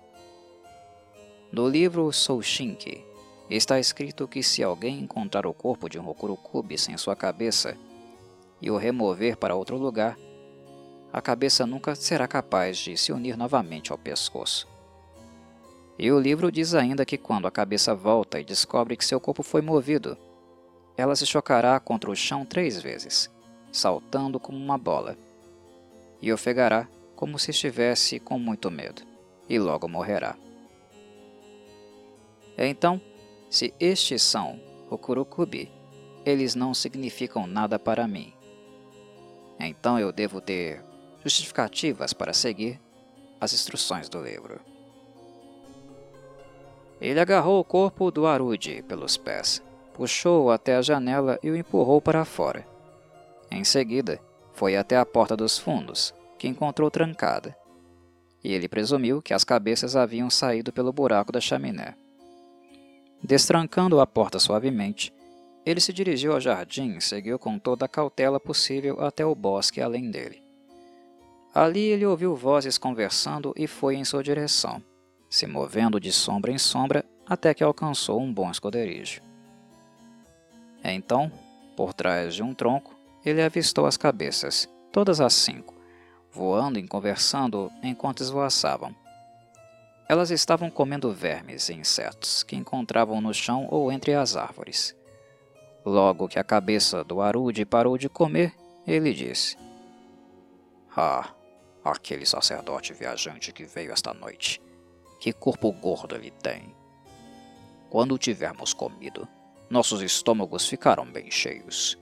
No 1.52 1.68
livro 1.68 2.10
Soushinki, 2.14 3.04
está 3.50 3.82
escrito 3.82 4.30
que 4.30 4.42
se 4.42 4.64
alguém 4.64 5.02
encontrar 5.02 5.46
o 5.46 5.54
corpo 5.54 5.90
de 5.90 6.00
um 6.00 6.04
Rokurokubi 6.04 6.78
sem 6.78 6.96
sua 6.98 7.18
cabeça 7.18 7.78
e 8.62 8.72
o 8.72 8.78
remover 8.78 9.36
para 9.36 9.56
outro 9.56 9.76
lugar, 9.78 10.18
a 11.14 11.22
cabeça 11.22 11.68
nunca 11.68 11.94
será 11.94 12.28
capaz 12.28 12.76
de 12.80 12.98
se 12.98 13.12
unir 13.12 13.38
novamente 13.38 13.92
ao 13.92 13.98
pescoço. 14.00 14.68
E 16.00 16.12
o 16.12 16.20
livro 16.20 16.52
diz 16.52 16.74
ainda 16.74 17.06
que 17.06 17.20
quando 17.20 17.46
a 17.46 17.52
cabeça 17.52 17.94
volta 17.94 18.40
e 18.40 18.44
descobre 18.44 18.98
que 18.98 19.06
seu 19.06 19.20
corpo 19.20 19.44
foi 19.44 19.62
movido, 19.62 20.18
ela 20.98 21.16
se 21.16 21.28
chocará 21.28 21.80
contra 21.80 22.10
o 22.10 22.16
chão 22.16 22.44
três 22.44 22.82
vezes, 22.82 23.30
saltando 23.72 24.40
como 24.40 24.58
uma 24.58 24.76
bola, 24.76 25.16
e 26.20 26.34
ofegará 26.34 26.88
como 27.16 27.38
se 27.38 27.52
estivesse 27.52 28.20
com 28.20 28.40
muito 28.40 28.72
medo, 28.72 29.04
e 29.48 29.60
logo 29.60 29.88
morrerá. 29.88 30.36
Então, 32.58 33.00
se 33.52 33.72
estes 33.80 34.24
são 34.24 34.60
o 34.90 34.98
Kurokubi, 34.98 35.72
eles 36.26 36.56
não 36.56 36.74
significam 36.74 37.46
nada 37.46 37.78
para 37.78 38.08
mim. 38.08 38.34
Então 39.60 40.00
eu 40.00 40.12
devo 40.12 40.42
ter 40.42 40.84
justificativas 41.24 42.14
para 42.14 42.34
seguir 42.34 42.80
as 43.40 43.54
instruções 43.54 44.10
do 44.10 44.22
livro. 44.22 44.60
Ele 47.00 47.20
agarrou 47.20 47.60
o 47.60 47.64
corpo 47.64 48.12
do 48.12 48.28
Arude 48.28 48.84
pelos 48.88 49.18
pés, 49.18 49.62
puxou-o 49.94 50.52
até 50.52 50.76
a 50.76 50.82
janela 50.82 51.40
e 51.42 51.50
o 51.50 51.56
empurrou 51.56 52.02
para 52.02 52.26
fora. 52.26 52.66
Em 53.52 53.64
seguida, 53.64 54.20
foi 54.54 54.76
até 54.76 54.98
a 54.98 55.06
porta 55.06 55.36
dos 55.36 55.58
fundos, 55.58 56.14
que 56.38 56.48
encontrou 56.48 56.90
trancada, 56.92 57.56
e 58.44 58.54
ele 58.54 58.68
presumiu 58.68 59.22
que 59.22 59.34
as 59.34 59.44
cabeças 59.44 59.96
haviam 59.96 60.30
saído 60.30 60.72
pelo 60.72 60.92
buraco 60.92 61.32
da 61.32 61.40
chaminé. 61.40 61.96
Destrancando 63.22 64.02
a 64.02 64.08
porta 64.08 64.38
suavemente, 64.38 65.14
ele 65.66 65.80
se 65.80 65.94
dirigiu 65.94 66.34
ao 66.34 66.42
jardim 66.42 66.98
e 66.98 67.02
seguiu 67.02 67.40
com 67.40 67.58
toda 67.58 67.86
a 67.86 67.88
cautela 67.88 68.40
possível 68.40 69.00
até 69.02 69.26
o 69.26 69.34
bosque 69.34 69.80
além 69.80 70.12
dele. 70.12 70.43
Ali 71.54 71.82
ele 71.82 72.06
ouviu 72.06 72.36
vozes 72.36 72.80
conversando 72.80 73.54
e 73.56 73.68
foi 73.68 73.96
em 73.96 74.04
sua 74.04 74.24
direção, 74.24 74.82
se 75.30 75.46
movendo 75.46 76.00
de 76.00 76.12
sombra 76.12 76.52
em 76.52 76.58
sombra 76.58 77.06
até 77.28 77.54
que 77.54 77.64
alcançou 77.64 78.20
um 78.20 78.34
bom 78.34 78.50
esconderijo. 78.50 79.22
Então, 80.84 81.32
por 81.78 81.94
trás 81.94 82.34
de 82.34 82.42
um 82.42 82.56
tronco, 82.56 82.96
ele 83.24 83.42
avistou 83.42 83.86
as 83.86 83.98
cabeças, 83.98 84.68
todas 84.92 85.22
as 85.22 85.34
cinco, 85.34 85.76
voando 86.32 86.80
e 86.80 86.88
conversando 86.88 87.72
enquanto 87.84 88.22
esvoaçavam. 88.22 88.96
Elas 90.10 90.32
estavam 90.32 90.70
comendo 90.70 91.14
vermes 91.14 91.70
e 91.70 91.74
insetos 91.74 92.44
que 92.44 92.56
encontravam 92.56 93.22
no 93.22 93.34
chão 93.34 93.68
ou 93.70 93.92
entre 93.92 94.14
as 94.14 94.36
árvores. 94.36 94.96
Logo 95.86 96.28
que 96.28 96.40
a 96.40 96.44
cabeça 96.44 97.04
do 97.04 97.22
Arude 97.22 97.64
parou 97.64 97.98
de 97.98 98.10
comer, 98.10 98.54
ele 98.86 99.14
disse: 99.14 99.58
Ah, 100.96 101.30
Aquele 101.84 102.26
sacerdote 102.26 102.94
viajante 102.94 103.52
que 103.52 103.66
veio 103.66 103.92
esta 103.92 104.14
noite. 104.14 104.62
Que 105.20 105.34
corpo 105.34 105.72
gordo 105.72 106.16
ele 106.16 106.32
tem. 106.32 106.74
Quando 107.90 108.18
tivermos 108.18 108.74
comido, 108.74 109.28
nossos 109.70 110.02
estômagos 110.02 110.68
ficarão 110.68 111.06
bem 111.06 111.30
cheios. 111.30 111.98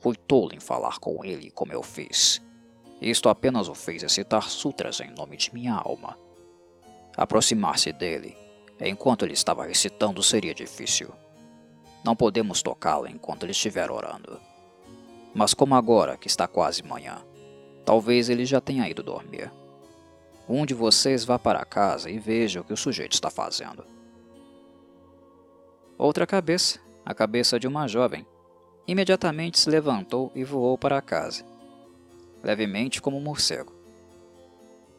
Fui 0.00 0.16
tolo 0.16 0.54
em 0.54 0.60
falar 0.60 0.98
com 0.98 1.24
ele 1.24 1.50
como 1.50 1.72
eu 1.72 1.82
fiz. 1.82 2.40
Isto 3.00 3.28
apenas 3.28 3.68
o 3.68 3.74
fez 3.74 4.02
excitar 4.02 4.48
sutras 4.48 5.00
em 5.00 5.10
nome 5.10 5.36
de 5.36 5.52
minha 5.52 5.74
alma. 5.74 6.16
Aproximar-se 7.16 7.92
dele, 7.92 8.36
enquanto 8.80 9.24
ele 9.24 9.34
estava 9.34 9.64
recitando, 9.66 10.22
seria 10.22 10.54
difícil. 10.54 11.12
Não 12.04 12.16
podemos 12.16 12.62
tocá-lo 12.62 13.06
enquanto 13.06 13.44
ele 13.44 13.52
estiver 13.52 13.90
orando. 13.90 14.40
Mas 15.34 15.52
como 15.54 15.74
agora 15.74 16.16
que 16.16 16.28
está 16.28 16.46
quase 16.46 16.82
manhã, 16.82 17.22
Talvez 17.84 18.28
ele 18.28 18.44
já 18.44 18.60
tenha 18.60 18.88
ido 18.88 19.02
dormir. 19.02 19.50
Um 20.48 20.66
de 20.66 20.74
vocês 20.74 21.24
vá 21.24 21.38
para 21.38 21.64
casa 21.64 22.10
e 22.10 22.18
veja 22.18 22.60
o 22.60 22.64
que 22.64 22.72
o 22.72 22.76
sujeito 22.76 23.12
está 23.12 23.30
fazendo. 23.30 23.84
Outra 25.96 26.26
cabeça, 26.26 26.80
a 27.04 27.14
cabeça 27.14 27.58
de 27.58 27.68
uma 27.68 27.86
jovem, 27.86 28.26
imediatamente 28.86 29.58
se 29.58 29.70
levantou 29.70 30.32
e 30.34 30.42
voou 30.42 30.76
para 30.78 31.00
casa, 31.02 31.44
levemente 32.42 33.00
como 33.00 33.16
um 33.16 33.22
morcego. 33.22 33.72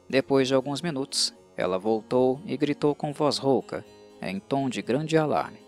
Depois 0.08 0.48
de 0.48 0.54
alguns 0.54 0.82
minutos, 0.82 1.34
ela 1.58 1.78
voltou 1.78 2.40
e 2.46 2.56
gritou 2.56 2.94
com 2.94 3.14
voz 3.14 3.38
rouca, 3.38 3.84
em 4.22 4.40
tom 4.40 4.70
de 4.70 4.82
grande 4.82 5.18
alarme. 5.18 5.60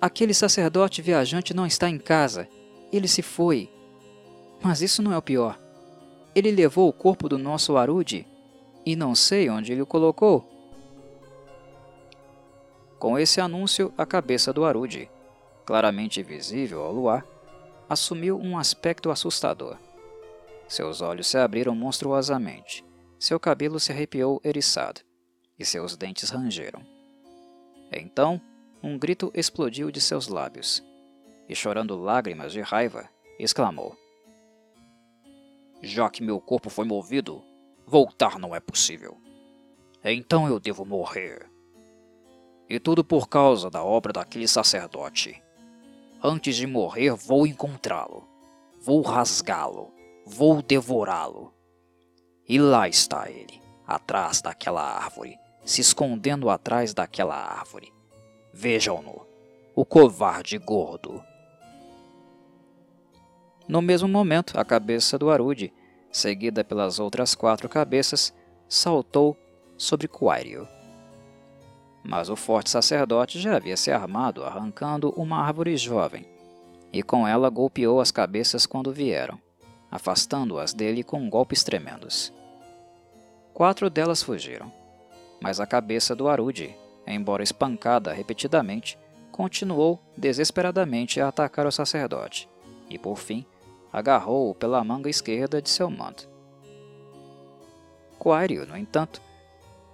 Aquele 0.00 0.32
sacerdote 0.32 1.02
viajante 1.02 1.52
não 1.52 1.66
está 1.66 1.88
em 1.88 1.98
casa. 1.98 2.48
Ele 2.90 3.06
se 3.06 3.20
foi. 3.20 3.70
Mas 4.62 4.82
isso 4.82 5.02
não 5.02 5.12
é 5.12 5.18
o 5.18 5.22
pior. 5.22 5.58
Ele 6.34 6.50
levou 6.50 6.88
o 6.88 6.92
corpo 6.92 7.28
do 7.28 7.38
nosso 7.38 7.76
Arude 7.76 8.26
e 8.84 8.94
não 8.94 9.14
sei 9.14 9.48
onde 9.50 9.72
ele 9.72 9.82
o 9.82 9.86
colocou. 9.86 10.48
Com 12.98 13.18
esse 13.18 13.40
anúncio, 13.40 13.92
a 13.96 14.04
cabeça 14.04 14.52
do 14.52 14.64
Arude, 14.64 15.10
claramente 15.64 16.22
visível 16.22 16.82
ao 16.82 16.92
luar, 16.92 17.26
assumiu 17.88 18.38
um 18.38 18.58
aspecto 18.58 19.10
assustador. 19.10 19.76
Seus 20.68 21.00
olhos 21.00 21.26
se 21.26 21.38
abriram 21.38 21.74
monstruosamente, 21.74 22.84
seu 23.18 23.40
cabelo 23.40 23.80
se 23.80 23.90
arrepiou 23.90 24.40
eriçado 24.44 25.00
e 25.58 25.64
seus 25.64 25.96
dentes 25.96 26.30
rangeram. 26.30 26.80
Então, 27.90 28.40
um 28.82 28.96
grito 28.96 29.30
explodiu 29.34 29.90
de 29.90 30.00
seus 30.00 30.28
lábios 30.28 30.82
e, 31.48 31.54
chorando 31.54 32.00
lágrimas 32.00 32.52
de 32.52 32.60
raiva, 32.60 33.08
exclamou: 33.38 33.96
já 35.82 36.08
que 36.10 36.22
meu 36.22 36.40
corpo 36.40 36.70
foi 36.70 36.84
movido, 36.84 37.42
voltar 37.86 38.38
não 38.38 38.54
é 38.54 38.60
possível. 38.60 39.16
Então 40.04 40.46
eu 40.46 40.58
devo 40.58 40.84
morrer. 40.84 41.50
E 42.68 42.78
tudo 42.78 43.04
por 43.04 43.28
causa 43.28 43.68
da 43.68 43.82
obra 43.82 44.12
daquele 44.12 44.46
sacerdote. 44.46 45.42
Antes 46.22 46.56
de 46.56 46.66
morrer, 46.66 47.14
vou 47.14 47.46
encontrá-lo. 47.46 48.28
Vou 48.80 49.02
rasgá-lo. 49.02 49.92
Vou 50.24 50.62
devorá-lo. 50.62 51.52
E 52.48 52.58
lá 52.58 52.88
está 52.88 53.30
ele, 53.30 53.60
atrás 53.86 54.40
daquela 54.40 54.82
árvore, 54.82 55.38
se 55.64 55.80
escondendo 55.80 56.50
atrás 56.50 56.94
daquela 56.94 57.36
árvore. 57.36 57.92
Vejam-no, 58.52 59.26
o 59.74 59.84
covarde 59.84 60.58
gordo. 60.58 61.22
No 63.70 63.80
mesmo 63.80 64.08
momento, 64.08 64.58
a 64.58 64.64
cabeça 64.64 65.16
do 65.16 65.30
Arude, 65.30 65.72
seguida 66.10 66.64
pelas 66.64 66.98
outras 66.98 67.36
quatro 67.36 67.68
cabeças, 67.68 68.34
saltou 68.68 69.36
sobre 69.76 70.08
Quairio. 70.08 70.66
Mas 72.02 72.28
o 72.28 72.34
forte 72.34 72.68
sacerdote 72.68 73.38
já 73.38 73.54
havia 73.54 73.76
se 73.76 73.92
armado 73.92 74.42
arrancando 74.42 75.10
uma 75.10 75.36
árvore 75.46 75.76
jovem, 75.76 76.26
e 76.92 77.00
com 77.00 77.28
ela 77.28 77.48
golpeou 77.48 78.00
as 78.00 78.10
cabeças 78.10 78.66
quando 78.66 78.92
vieram, 78.92 79.38
afastando-as 79.88 80.74
dele 80.74 81.04
com 81.04 81.30
golpes 81.30 81.62
tremendos. 81.62 82.32
Quatro 83.54 83.88
delas 83.88 84.20
fugiram, 84.20 84.72
mas 85.40 85.60
a 85.60 85.66
cabeça 85.66 86.16
do 86.16 86.28
Arude, 86.28 86.74
embora 87.06 87.44
espancada 87.44 88.12
repetidamente, 88.12 88.98
continuou 89.30 90.00
desesperadamente 90.16 91.20
a 91.20 91.28
atacar 91.28 91.68
o 91.68 91.70
sacerdote 91.70 92.48
e, 92.90 92.98
por 92.98 93.16
fim, 93.16 93.46
agarrou-o 93.92 94.54
pela 94.54 94.82
manga 94.84 95.10
esquerda 95.10 95.60
de 95.60 95.68
seu 95.68 95.90
manto. 95.90 96.28
Quario, 98.18 98.66
no 98.66 98.76
entanto, 98.76 99.20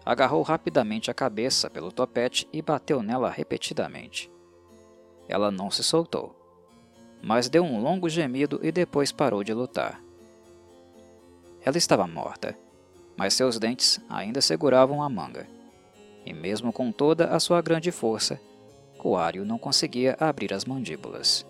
agarrou 0.05 0.43
rapidamente 0.43 1.11
a 1.11 1.15
cabeça 1.15 1.71
pelo 1.71 1.93
topete 1.93 2.49
e 2.53 2.61
bateu 2.61 3.03
nela 3.03 3.31
repetidamente. 3.31 4.31
Ela 5.29 5.50
não 5.50 5.71
se 5.71 5.83
soltou, 5.83 6.35
mas 7.23 7.49
deu 7.49 7.65
um 7.65 7.81
longo 7.81 8.09
gemido 8.09 8.61
e 8.62 8.71
depois 8.71 9.11
parou 9.11 9.43
de 9.43 9.53
lutar. 9.53 10.00
Ela 11.65 11.79
estava 11.79 12.07
morta, 12.07 12.57
mas 13.17 13.35
seus 13.35 13.59
dentes 13.59 14.00
ainda 14.09 14.41
seguravam 14.41 15.03
a 15.03 15.09
manga, 15.09 15.49
e 16.25 16.33
mesmo 16.33 16.73
com 16.73 16.93
toda 16.93 17.26
a 17.26 17.41
sua 17.41 17.61
grande 17.61 17.91
força, 17.91 18.41
Coário 18.99 19.45
não 19.45 19.59
conseguia 19.59 20.17
abrir 20.19 20.53
as 20.53 20.65
mandíbulas. 20.65 21.47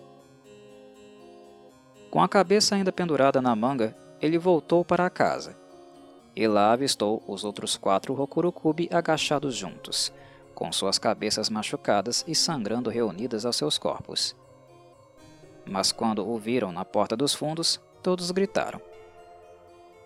Com 2.17 2.23
a 2.23 2.27
cabeça 2.27 2.73
ainda 2.73 2.91
pendurada 2.91 3.39
na 3.43 3.55
manga, 3.55 3.95
ele 4.19 4.39
voltou 4.39 4.83
para 4.83 5.05
a 5.05 5.09
casa 5.09 5.55
e 6.35 6.47
lá 6.47 6.71
avistou 6.71 7.23
os 7.27 7.43
outros 7.43 7.77
quatro 7.77 8.11
Rokurokubi 8.15 8.89
agachados 8.91 9.55
juntos, 9.55 10.11
com 10.55 10.71
suas 10.71 10.97
cabeças 10.97 11.47
machucadas 11.47 12.25
e 12.27 12.33
sangrando 12.33 12.89
reunidas 12.89 13.45
aos 13.45 13.55
seus 13.55 13.77
corpos. 13.77 14.35
Mas 15.63 15.91
quando 15.91 16.27
o 16.27 16.39
viram 16.39 16.71
na 16.71 16.83
porta 16.83 17.15
dos 17.15 17.35
fundos, 17.35 17.79
todos 18.01 18.31
gritaram: 18.31 18.81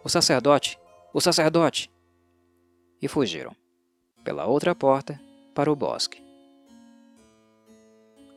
O 0.03 0.09
sacerdote! 0.09 0.77
O 1.13 1.21
sacerdote! 1.21 1.89
E 3.01 3.07
fugiram, 3.07 3.55
pela 4.21 4.45
outra 4.45 4.75
porta, 4.75 5.17
para 5.55 5.71
o 5.71 5.77
bosque. 5.77 6.21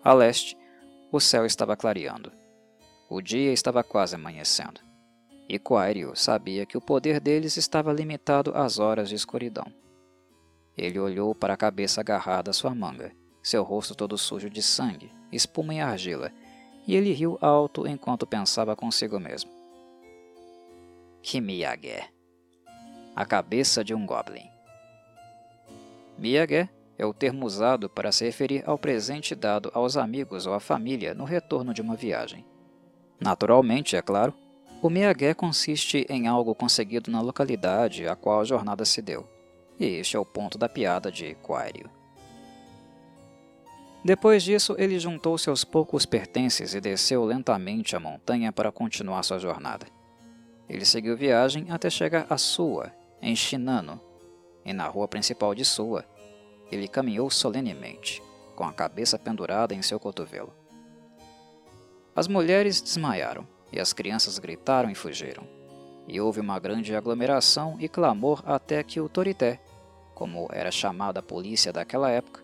A 0.04 0.12
leste, 0.12 0.56
o 1.10 1.18
céu 1.18 1.44
estava 1.44 1.76
clareando. 1.76 2.43
O 3.14 3.22
dia 3.22 3.52
estava 3.52 3.84
quase 3.84 4.16
amanhecendo 4.16 4.80
e 5.48 5.56
Quairyo 5.56 6.16
sabia 6.16 6.66
que 6.66 6.76
o 6.76 6.80
poder 6.80 7.20
deles 7.20 7.56
estava 7.56 7.92
limitado 7.92 8.50
às 8.56 8.80
horas 8.80 9.08
de 9.08 9.14
escuridão. 9.14 9.72
Ele 10.76 10.98
olhou 10.98 11.32
para 11.32 11.54
a 11.54 11.56
cabeça 11.56 12.00
agarrada 12.00 12.50
à 12.50 12.52
sua 12.52 12.74
manga, 12.74 13.12
seu 13.40 13.62
rosto 13.62 13.94
todo 13.94 14.18
sujo 14.18 14.50
de 14.50 14.60
sangue, 14.60 15.12
espuma 15.30 15.74
e 15.74 15.80
argila, 15.80 16.32
e 16.88 16.96
ele 16.96 17.12
riu 17.12 17.38
alto 17.40 17.86
enquanto 17.86 18.26
pensava 18.26 18.74
consigo 18.74 19.20
mesmo. 19.20 19.52
Que 21.22 21.40
Miyage! 21.40 22.02
A 23.14 23.24
cabeça 23.24 23.84
de 23.84 23.94
um 23.94 24.04
Goblin. 24.04 24.50
Miyage 26.18 26.68
é 26.98 27.06
o 27.06 27.14
termo 27.14 27.46
usado 27.46 27.88
para 27.88 28.10
se 28.10 28.24
referir 28.24 28.64
ao 28.66 28.76
presente 28.76 29.36
dado 29.36 29.70
aos 29.72 29.96
amigos 29.96 30.48
ou 30.48 30.52
à 30.54 30.58
família 30.58 31.14
no 31.14 31.22
retorno 31.22 31.72
de 31.72 31.80
uma 31.80 31.94
viagem. 31.94 32.44
Naturalmente, 33.20 33.96
é 33.96 34.02
claro, 34.02 34.34
o 34.82 34.90
Miyage 34.90 35.34
consiste 35.34 36.06
em 36.10 36.26
algo 36.26 36.54
conseguido 36.54 37.10
na 37.10 37.20
localidade 37.20 38.06
a 38.06 38.14
qual 38.14 38.40
a 38.40 38.44
jornada 38.44 38.84
se 38.84 39.00
deu, 39.00 39.26
e 39.78 39.86
este 39.86 40.16
é 40.16 40.18
o 40.18 40.24
ponto 40.24 40.58
da 40.58 40.68
piada 40.68 41.10
de 41.10 41.34
Quairyo. 41.36 41.88
Depois 44.04 44.42
disso, 44.42 44.76
ele 44.78 44.98
juntou 44.98 45.38
seus 45.38 45.64
poucos 45.64 46.04
pertences 46.04 46.74
e 46.74 46.80
desceu 46.80 47.24
lentamente 47.24 47.96
a 47.96 48.00
montanha 48.00 48.52
para 48.52 48.70
continuar 48.70 49.22
sua 49.22 49.38
jornada. 49.38 49.86
Ele 50.68 50.84
seguiu 50.84 51.16
viagem 51.16 51.70
até 51.70 51.88
chegar 51.88 52.26
a 52.28 52.36
Sua, 52.36 52.92
em 53.22 53.34
Shinano, 53.34 53.98
e 54.62 54.74
na 54.74 54.86
rua 54.86 55.08
principal 55.08 55.54
de 55.54 55.64
Sua, 55.64 56.04
ele 56.70 56.88
caminhou 56.88 57.30
solenemente, 57.30 58.22
com 58.54 58.64
a 58.64 58.72
cabeça 58.72 59.18
pendurada 59.18 59.74
em 59.74 59.80
seu 59.80 59.98
cotovelo. 59.98 60.52
As 62.16 62.28
mulheres 62.28 62.80
desmaiaram, 62.80 63.46
e 63.72 63.80
as 63.80 63.92
crianças 63.92 64.38
gritaram 64.38 64.88
e 64.88 64.94
fugiram. 64.94 65.44
E 66.06 66.20
houve 66.20 66.38
uma 66.38 66.60
grande 66.60 66.94
aglomeração 66.94 67.76
e 67.80 67.88
clamor 67.88 68.40
até 68.46 68.82
que 68.84 69.00
o 69.00 69.08
Torité, 69.08 69.60
como 70.14 70.48
era 70.52 70.70
chamada 70.70 71.18
a 71.18 71.22
polícia 71.22 71.72
daquela 71.72 72.08
época, 72.08 72.40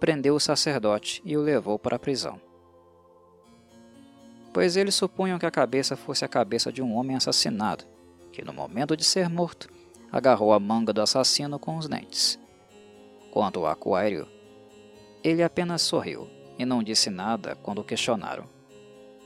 prendeu 0.00 0.34
o 0.34 0.40
sacerdote 0.40 1.22
e 1.24 1.36
o 1.36 1.40
levou 1.40 1.78
para 1.78 1.96
a 1.96 1.98
prisão. 2.00 2.40
Pois 4.52 4.76
eles 4.76 4.96
supunham 4.96 5.38
que 5.38 5.46
a 5.46 5.50
cabeça 5.52 5.96
fosse 5.96 6.24
a 6.24 6.28
cabeça 6.28 6.72
de 6.72 6.82
um 6.82 6.96
homem 6.96 7.16
assassinado, 7.16 7.84
que 8.32 8.44
no 8.44 8.52
momento 8.52 8.96
de 8.96 9.04
ser 9.04 9.28
morto, 9.28 9.70
agarrou 10.10 10.52
a 10.52 10.58
manga 10.58 10.92
do 10.92 11.00
assassino 11.00 11.60
com 11.60 11.76
os 11.76 11.86
dentes. 11.86 12.40
Quanto 13.30 13.60
ao 13.60 13.66
Aquário, 13.66 14.26
ele 15.22 15.44
apenas 15.44 15.82
sorriu 15.82 16.28
e 16.58 16.64
não 16.64 16.82
disse 16.82 17.08
nada 17.08 17.56
quando 17.62 17.82
o 17.82 17.84
questionaram. 17.84 18.59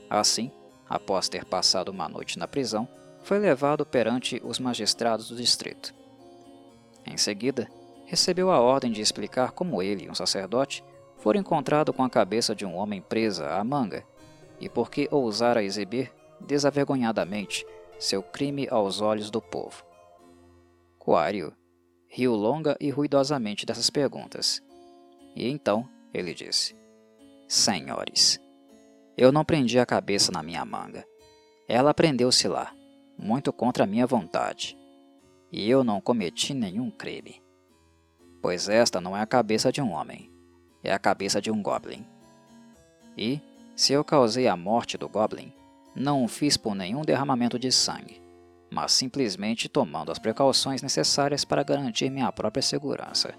Assim, 0.09 0.51
após 0.87 1.27
ter 1.27 1.45
passado 1.45 1.89
uma 1.89 2.07
noite 2.07 2.37
na 2.37 2.47
prisão, 2.47 2.87
foi 3.21 3.39
levado 3.39 3.85
perante 3.85 4.41
os 4.43 4.59
magistrados 4.59 5.29
do 5.29 5.35
distrito. 5.35 5.93
Em 7.05 7.17
seguida, 7.17 7.67
recebeu 8.05 8.51
a 8.51 8.59
ordem 8.59 8.91
de 8.91 9.01
explicar 9.01 9.51
como 9.51 9.81
ele, 9.81 10.09
um 10.09 10.15
sacerdote, 10.15 10.83
fora 11.17 11.37
encontrado 11.37 11.91
com 11.91 12.03
a 12.03 12.09
cabeça 12.09 12.55
de 12.55 12.65
um 12.65 12.75
homem 12.75 13.01
presa 13.01 13.49
à 13.49 13.63
manga 13.63 14.05
e 14.59 14.69
por 14.69 14.89
que 14.89 15.07
ousara 15.11 15.63
exibir, 15.63 16.13
desavergonhadamente, 16.39 17.65
seu 17.97 18.21
crime 18.21 18.67
aos 18.69 19.01
olhos 19.01 19.31
do 19.31 19.41
povo. 19.41 19.83
Coário 20.99 21.53
riu 22.07 22.33
longa 22.33 22.77
e 22.79 22.89
ruidosamente 22.89 23.65
dessas 23.65 23.89
perguntas. 23.89 24.61
E 25.35 25.49
então 25.49 25.87
ele 26.13 26.33
disse: 26.33 26.75
Senhores, 27.47 28.39
eu 29.17 29.31
não 29.31 29.45
prendi 29.45 29.79
a 29.79 29.85
cabeça 29.85 30.29
na 30.31 30.43
minha 30.43 30.65
manga. 30.65 31.05
Ela 31.69 31.93
prendeu-se 31.93 32.47
lá, 32.49 32.73
muito 33.17 33.53
contra 33.53 33.85
minha 33.85 34.05
vontade. 34.05 34.77
E 35.51 35.69
eu 35.69 35.85
não 35.85 36.01
cometi 36.01 36.53
nenhum 36.53 36.91
crime. 36.91 37.41
Pois 38.41 38.67
esta 38.67 38.99
não 38.99 39.15
é 39.15 39.21
a 39.21 39.25
cabeça 39.25 39.71
de 39.71 39.81
um 39.81 39.91
homem, 39.93 40.29
é 40.83 40.91
a 40.91 40.99
cabeça 40.99 41.41
de 41.41 41.49
um 41.49 41.61
goblin. 41.61 42.05
E, 43.17 43.39
se 43.73 43.93
eu 43.93 44.03
causei 44.03 44.47
a 44.49 44.57
morte 44.57 44.97
do 44.97 45.07
goblin, 45.07 45.51
não 45.95 46.23
o 46.23 46.27
fiz 46.27 46.57
por 46.57 46.75
nenhum 46.75 47.01
derramamento 47.01 47.57
de 47.57 47.71
sangue, 47.71 48.21
mas 48.69 48.91
simplesmente 48.91 49.69
tomando 49.69 50.11
as 50.11 50.19
precauções 50.19 50.81
necessárias 50.81 51.45
para 51.45 51.63
garantir 51.63 52.09
minha 52.09 52.29
própria 52.33 52.61
segurança. 52.61 53.33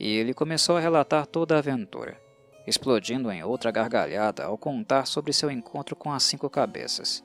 E 0.00 0.08
ele 0.16 0.34
começou 0.34 0.76
a 0.76 0.80
relatar 0.80 1.26
toda 1.26 1.54
a 1.54 1.58
aventura 1.58 2.20
explodindo 2.66 3.30
em 3.30 3.42
outra 3.42 3.70
gargalhada 3.70 4.44
ao 4.44 4.56
contar 4.56 5.06
sobre 5.06 5.32
seu 5.32 5.50
encontro 5.50 5.96
com 5.96 6.12
as 6.12 6.22
cinco 6.22 6.48
cabeças. 6.48 7.24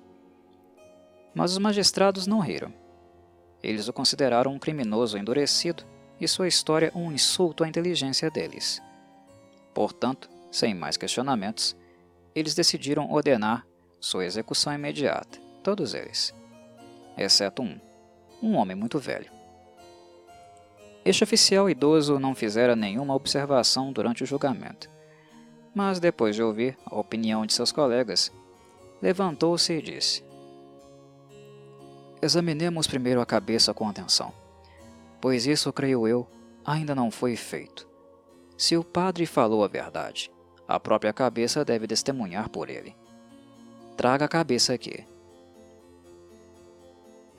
Mas 1.34 1.52
os 1.52 1.58
magistrados 1.58 2.26
não 2.26 2.40
riram. 2.40 2.74
Eles 3.62 3.88
o 3.88 3.94
consideraram 3.94 4.54
um 4.54 4.60
criminoso 4.60 5.18
endurecido 5.18 5.84
e 6.20 6.28
sua 6.28 6.48
história 6.48 6.92
um 6.96 7.12
insulto 7.12 7.64
à 7.64 7.68
inteligência 7.68 8.30
deles. 8.30 8.82
Portanto, 9.74 10.30
sem 10.52 10.74
mais 10.74 10.98
questionamentos, 10.98 11.76
eles 12.34 12.56
decidiram 12.56 13.12
ordenar 13.12 13.66
sua 14.00 14.26
execução 14.26 14.74
imediata, 14.74 15.40
todos 15.64 15.94
eles, 15.94 16.34
exceto 17.18 17.62
um, 17.62 17.80
um 18.42 18.56
homem 18.56 18.76
muito 18.76 19.00
velho. 19.00 19.32
Este 21.04 21.24
oficial 21.24 21.70
idoso 21.70 22.20
não 22.20 22.36
fizera 22.36 22.76
nenhuma 22.76 23.16
observação 23.16 23.92
durante 23.92 24.24
o 24.24 24.26
julgamento 24.26 24.97
mas 25.74 26.00
depois 26.00 26.36
de 26.36 26.44
ouvir 26.44 26.78
a 26.86 26.96
opinião 26.96 27.46
de 27.46 27.54
seus 27.54 27.72
colegas, 27.72 28.32
levantou-se 29.02 29.72
e 29.74 29.82
disse: 29.82 30.24
Examinemos 32.22 32.88
primeiro 32.88 33.22
a 33.22 33.26
cabeça 33.26 33.74
com 33.74 33.88
atenção, 33.88 34.34
pois 35.22 35.46
isso, 35.46 35.72
creio 35.72 36.08
eu, 36.08 36.28
ainda 36.66 36.96
não 36.96 37.12
foi 37.12 37.36
feito. 37.36 37.88
Se 38.58 38.76
o 38.76 38.84
padre 38.84 39.26
falou 39.26 39.64
a 39.64 39.68
verdade, 39.68 40.32
a 40.68 40.80
própria 40.80 41.14
cabeça 41.14 41.64
deve 41.64 41.88
testemunhar 41.88 42.50
por 42.50 42.70
ele. 42.70 42.96
Traga 43.96 44.26
a 44.26 44.28
cabeça 44.28 44.74
aqui. 44.74 45.06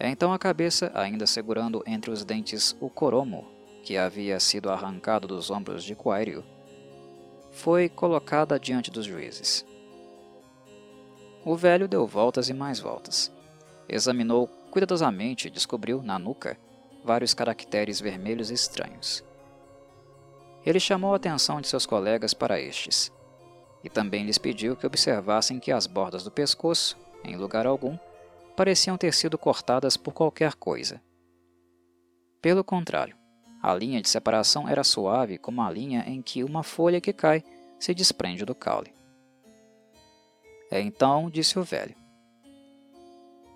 Então 0.01 0.33
a 0.33 0.38
cabeça, 0.38 0.93
ainda 0.95 1.27
segurando 1.27 1.83
entre 1.87 2.11
os 2.11 2.25
dentes 2.25 2.77
o 2.81 2.88
coromo, 2.88 3.47
que 3.83 3.97
havia 3.97 4.38
sido 4.38 4.71
arrancado 4.71 5.27
dos 5.27 5.51
ombros 5.51 5.83
de 5.83 5.95
Quairio, 5.97 6.45
foi 7.59 7.88
colocada 7.88 8.59
diante 8.59 8.88
dos 8.88 9.05
juízes. 9.05 9.66
O 11.44 11.57
velho 11.57 11.88
deu 11.88 12.07
voltas 12.07 12.49
e 12.49 12.55
mais 12.55 12.79
voltas. 12.79 13.33
Examinou 13.88 14.47
cuidadosamente 14.71 15.49
e 15.49 15.51
descobriu, 15.51 16.01
na 16.01 16.21
nuca, 16.21 16.57
vários 17.05 17.35
caracteres 17.35 18.01
vermelhos 18.01 18.53
estranhos. 18.53 19.25
Ele 20.64 20.79
chamou 20.79 21.12
a 21.12 21.16
atenção 21.16 21.61
de 21.61 21.66
seus 21.66 21.85
colegas 21.85 22.33
para 22.33 22.61
estes, 22.61 23.12
e 23.83 23.90
também 23.90 24.25
lhes 24.25 24.38
pediu 24.38 24.77
que 24.77 24.87
observassem 24.87 25.59
que 25.59 25.73
as 25.73 25.87
bordas 25.87 26.23
do 26.23 26.31
pescoço, 26.31 26.97
em 27.25 27.37
lugar 27.37 27.66
algum, 27.66 27.99
pareciam 28.57 28.97
ter 28.97 29.12
sido 29.12 29.37
cortadas 29.37 29.97
por 29.97 30.12
qualquer 30.14 30.55
coisa. 30.55 31.03
Pelo 32.40 32.62
contrário, 32.62 33.16
a 33.62 33.75
linha 33.75 34.01
de 34.01 34.09
separação 34.09 34.68
era 34.68 34.85
suave 34.85 35.38
como 35.38 35.62
a 35.62 35.71
linha 35.71 36.05
em 36.07 36.23
que 36.23 36.44
uma 36.44 36.62
folha 36.62 37.01
que 37.01 37.12
cai 37.12 37.42
se 37.79 37.92
desprende 37.94 38.44
do 38.44 38.55
caule. 38.55 38.92
Então 40.71 41.31
disse 41.31 41.59
o 41.59 41.62
velho: 41.62 41.94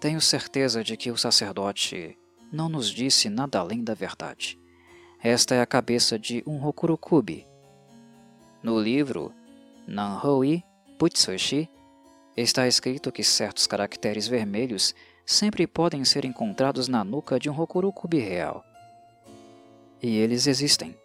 Tenho 0.01 0.21
certeza 0.21 0.83
de 0.83 0.97
que 0.97 1.11
o 1.11 1.17
sacerdote 1.17 2.19
não 2.53 2.69
nos 2.69 2.89
disse 2.89 3.29
nada 3.29 3.59
além 3.59 3.85
da 3.85 3.95
verdade. 3.95 4.59
Esta 5.23 5.55
é 5.55 5.61
a 5.61 5.67
cabeça 5.67 6.19
de 6.19 6.43
um 6.47 6.65
Hokurokubi. 6.67 7.47
No 8.63 8.81
livro 8.81 9.33
Nanhoi 9.87 10.65
Butsushi 10.99 11.69
está 12.37 12.67
escrito 12.67 13.13
que 13.13 13.23
certos 13.23 13.67
caracteres 13.67 14.27
vermelhos 14.27 14.95
sempre 15.25 15.67
podem 15.67 16.05
ser 16.05 16.25
encontrados 16.25 16.89
na 16.89 17.05
nuca 17.05 17.39
de 17.39 17.49
um 17.49 17.59
Hokurokubi 17.59 18.19
real. 18.19 18.65
E 20.03 20.17
eles 20.17 20.49
existem. 20.49 20.97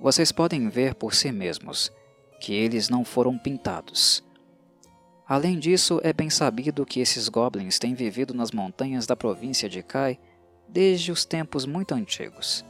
Vocês 0.00 0.32
podem 0.32 0.68
ver 0.68 0.94
por 0.94 1.14
si 1.14 1.30
mesmos 1.30 1.92
que 2.40 2.52
eles 2.54 2.88
não 2.88 3.04
foram 3.04 3.38
pintados. 3.38 4.24
Além 5.28 5.60
disso, 5.60 6.00
é 6.02 6.12
bem 6.12 6.28
sabido 6.28 6.84
que 6.84 6.98
esses 6.98 7.28
goblins 7.28 7.78
têm 7.78 7.94
vivido 7.94 8.34
nas 8.34 8.50
montanhas 8.50 9.06
da 9.06 9.14
província 9.14 9.68
de 9.68 9.80
Kai 9.80 10.18
desde 10.66 11.12
os 11.12 11.24
tempos 11.24 11.64
muito 11.64 11.94
antigos. 11.94 12.64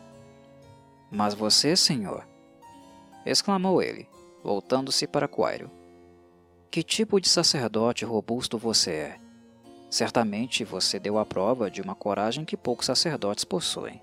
Mas 1.11 1.33
você, 1.33 1.75
senhor, 1.75 2.27
exclamou 3.25 3.83
ele, 3.83 4.07
voltando-se 4.45 5.07
para 5.07 5.27
Quairo. 5.27 5.71
Que 6.71 6.83
tipo 6.83 7.19
de 7.19 7.31
sacerdote 7.31 8.05
robusto 8.05 8.59
você 8.59 8.91
é? 8.91 9.21
Certamente 9.89 10.65
você 10.65 10.99
deu 10.99 11.17
a 11.19 11.25
prova 11.25 11.71
de 11.71 11.81
uma 11.81 11.95
coragem 11.95 12.45
que 12.45 12.57
poucos 12.57 12.87
sacerdotes 12.87 13.45
possuem. 13.45 14.03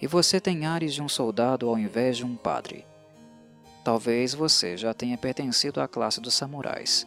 E 0.00 0.06
você 0.06 0.40
tem 0.40 0.64
ares 0.64 0.94
de 0.94 1.02
um 1.02 1.08
soldado 1.08 1.68
ao 1.68 1.78
invés 1.78 2.16
de 2.16 2.24
um 2.24 2.34
padre. 2.36 2.86
Talvez 3.84 4.34
você 4.34 4.76
já 4.76 4.94
tenha 4.94 5.18
pertencido 5.18 5.80
à 5.80 5.88
classe 5.88 6.20
dos 6.20 6.34
samurais. 6.34 7.06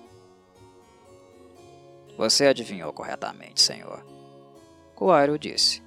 Você 2.18 2.46
adivinhou 2.46 2.94
corretamente, 2.94 3.62
senhor. 3.62 4.06
Coairo 4.96 5.38
disse. 5.40 5.82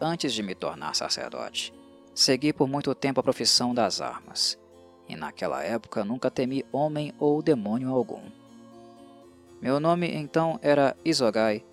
Antes 0.00 0.32
de 0.32 0.42
me 0.42 0.54
tornar 0.54 0.94
sacerdote, 0.94 1.74
segui 2.14 2.52
por 2.52 2.68
muito 2.68 2.94
tempo 2.94 3.18
a 3.18 3.22
profissão 3.22 3.74
das 3.74 4.00
armas 4.00 4.56
e 5.08 5.16
naquela 5.16 5.62
época 5.64 6.04
nunca 6.04 6.30
temi 6.30 6.64
homem 6.70 7.12
ou 7.18 7.42
demônio 7.42 7.90
algum. 7.90 8.22
Meu 9.60 9.80
nome 9.80 10.08
então 10.08 10.60
era 10.62 10.96
Isogai, 11.04 11.64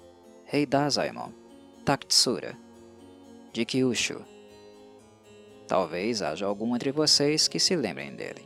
rei 0.46 0.66
Dazaimon, 0.66 1.30
Taktsura, 1.84 2.58
de 3.56 3.64
Kyushu. 3.64 4.22
Talvez 5.66 6.22
haja 6.22 6.46
algum 6.46 6.76
entre 6.76 6.92
vocês 6.92 7.48
que 7.48 7.58
se 7.58 7.74
lembrem 7.74 8.14
dele. 8.14 8.46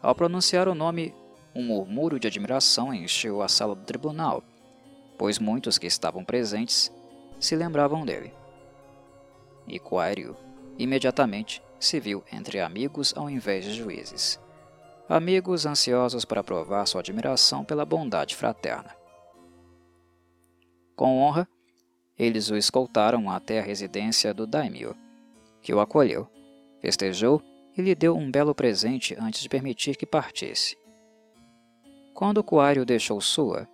Ao 0.00 0.14
pronunciar 0.14 0.66
o 0.66 0.74
nome, 0.74 1.14
um 1.54 1.62
murmúrio 1.62 2.18
de 2.18 2.26
admiração 2.26 2.94
encheu 2.94 3.42
a 3.42 3.48
sala 3.48 3.74
do 3.74 3.84
tribunal, 3.84 4.42
pois 5.18 5.38
muitos 5.38 5.76
que 5.76 5.86
estavam 5.86 6.24
presentes 6.24 6.90
se 7.38 7.54
lembravam 7.54 8.06
dele. 8.06 8.32
E 9.68 9.78
Quairyu, 9.78 10.34
imediatamente, 10.78 11.62
se 11.78 12.00
viu 12.00 12.24
entre 12.32 12.58
amigos 12.58 13.12
ao 13.14 13.28
invés 13.28 13.66
de 13.66 13.74
juízes. 13.74 14.40
Amigos 15.06 15.66
ansiosos 15.66 16.24
para 16.24 16.42
provar 16.42 16.86
sua 16.86 17.02
admiração 17.02 17.66
pela 17.66 17.84
bondade 17.84 18.34
fraterna. 18.34 18.96
Com 20.96 21.18
honra, 21.18 21.46
eles 22.20 22.50
o 22.50 22.56
escoltaram 22.56 23.30
até 23.30 23.60
a 23.60 23.62
residência 23.62 24.34
do 24.34 24.46
daimyo, 24.46 24.94
que 25.62 25.72
o 25.72 25.80
acolheu, 25.80 26.28
festejou 26.78 27.42
e 27.74 27.80
lhe 27.80 27.94
deu 27.94 28.14
um 28.14 28.30
belo 28.30 28.54
presente 28.54 29.16
antes 29.18 29.40
de 29.40 29.48
permitir 29.48 29.96
que 29.96 30.04
partisse. 30.04 30.76
Quando 32.12 32.44
Coário 32.44 32.84
deixou 32.84 33.22
sua, 33.22 33.66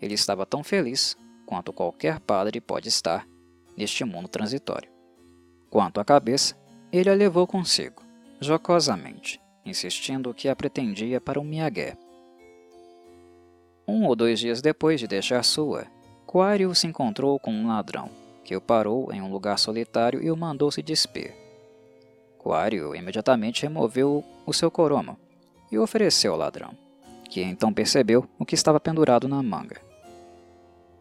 ele 0.00 0.14
estava 0.14 0.44
tão 0.44 0.64
feliz 0.64 1.16
quanto 1.46 1.72
qualquer 1.72 2.18
padre 2.18 2.60
pode 2.60 2.88
estar 2.88 3.24
neste 3.76 4.04
mundo 4.04 4.26
transitório. 4.26 4.90
Quanto 5.70 6.00
à 6.00 6.04
cabeça, 6.04 6.56
ele 6.90 7.08
a 7.08 7.14
levou 7.14 7.46
consigo, 7.46 8.02
jocosamente, 8.40 9.40
insistindo 9.64 10.34
que 10.34 10.48
a 10.48 10.56
pretendia 10.56 11.20
para 11.20 11.38
um 11.38 11.44
Miyagi. 11.44 11.96
Um 13.86 14.06
ou 14.06 14.16
dois 14.16 14.40
dias 14.40 14.60
depois 14.60 14.98
de 14.98 15.06
deixar 15.06 15.44
sua, 15.44 15.86
Quario 16.32 16.74
se 16.74 16.86
encontrou 16.86 17.38
com 17.38 17.52
um 17.52 17.68
ladrão, 17.68 18.08
que 18.42 18.56
o 18.56 18.60
parou 18.60 19.12
em 19.12 19.20
um 19.20 19.30
lugar 19.30 19.58
solitário 19.58 20.22
e 20.22 20.30
o 20.30 20.36
mandou 20.36 20.72
se 20.72 20.82
despir. 20.82 21.36
Quario 22.38 22.94
imediatamente 22.96 23.64
removeu 23.64 24.24
o 24.46 24.52
seu 24.54 24.70
coromo 24.70 25.18
e 25.70 25.76
o 25.76 25.82
ofereceu 25.82 26.32
ao 26.32 26.38
ladrão, 26.38 26.70
que 27.28 27.42
então 27.42 27.70
percebeu 27.70 28.26
o 28.38 28.46
que 28.46 28.54
estava 28.54 28.80
pendurado 28.80 29.28
na 29.28 29.42
manga. 29.42 29.76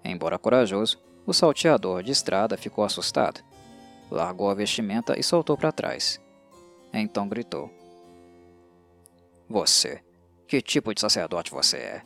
Embora 0.03 0.37
corajoso, 0.37 0.99
o 1.25 1.33
salteador 1.33 2.03
de 2.03 2.11
estrada 2.11 2.57
ficou 2.57 2.83
assustado 2.83 3.41
largou 4.11 4.49
a 4.49 4.53
vestimenta 4.53 5.17
e 5.17 5.23
soltou 5.23 5.57
para 5.57 5.71
trás. 5.71 6.19
Então 6.93 7.29
gritou: 7.29 7.71
Você, 9.49 10.03
que 10.45 10.61
tipo 10.61 10.93
de 10.93 10.99
sacerdote 10.99 11.49
você 11.49 11.77
é? 11.77 12.01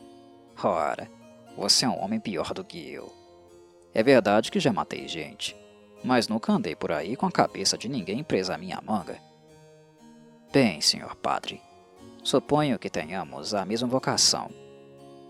Ora, 0.62 1.10
você 1.56 1.84
é 1.84 1.88
um 1.88 2.02
homem 2.02 2.20
pior 2.20 2.52
do 2.52 2.62
que 2.62 2.92
eu. 2.92 3.12
É 3.94 4.02
verdade 4.02 4.50
que 4.50 4.60
já 4.60 4.72
matei 4.72 5.08
gente, 5.08 5.56
mas 6.04 6.28
nunca 6.28 6.52
andei 6.52 6.76
por 6.76 6.92
aí 6.92 7.16
com 7.16 7.26
a 7.26 7.32
cabeça 7.32 7.78
de 7.78 7.88
ninguém 7.88 8.22
presa 8.22 8.54
à 8.54 8.58
minha 8.58 8.80
manga. 8.84 9.18
Bem, 10.52 10.80
senhor 10.80 11.16
padre, 11.16 11.60
suponho 12.22 12.78
que 12.78 12.90
tenhamos 12.90 13.54
a 13.54 13.64
mesma 13.64 13.88
vocação, 13.88 14.50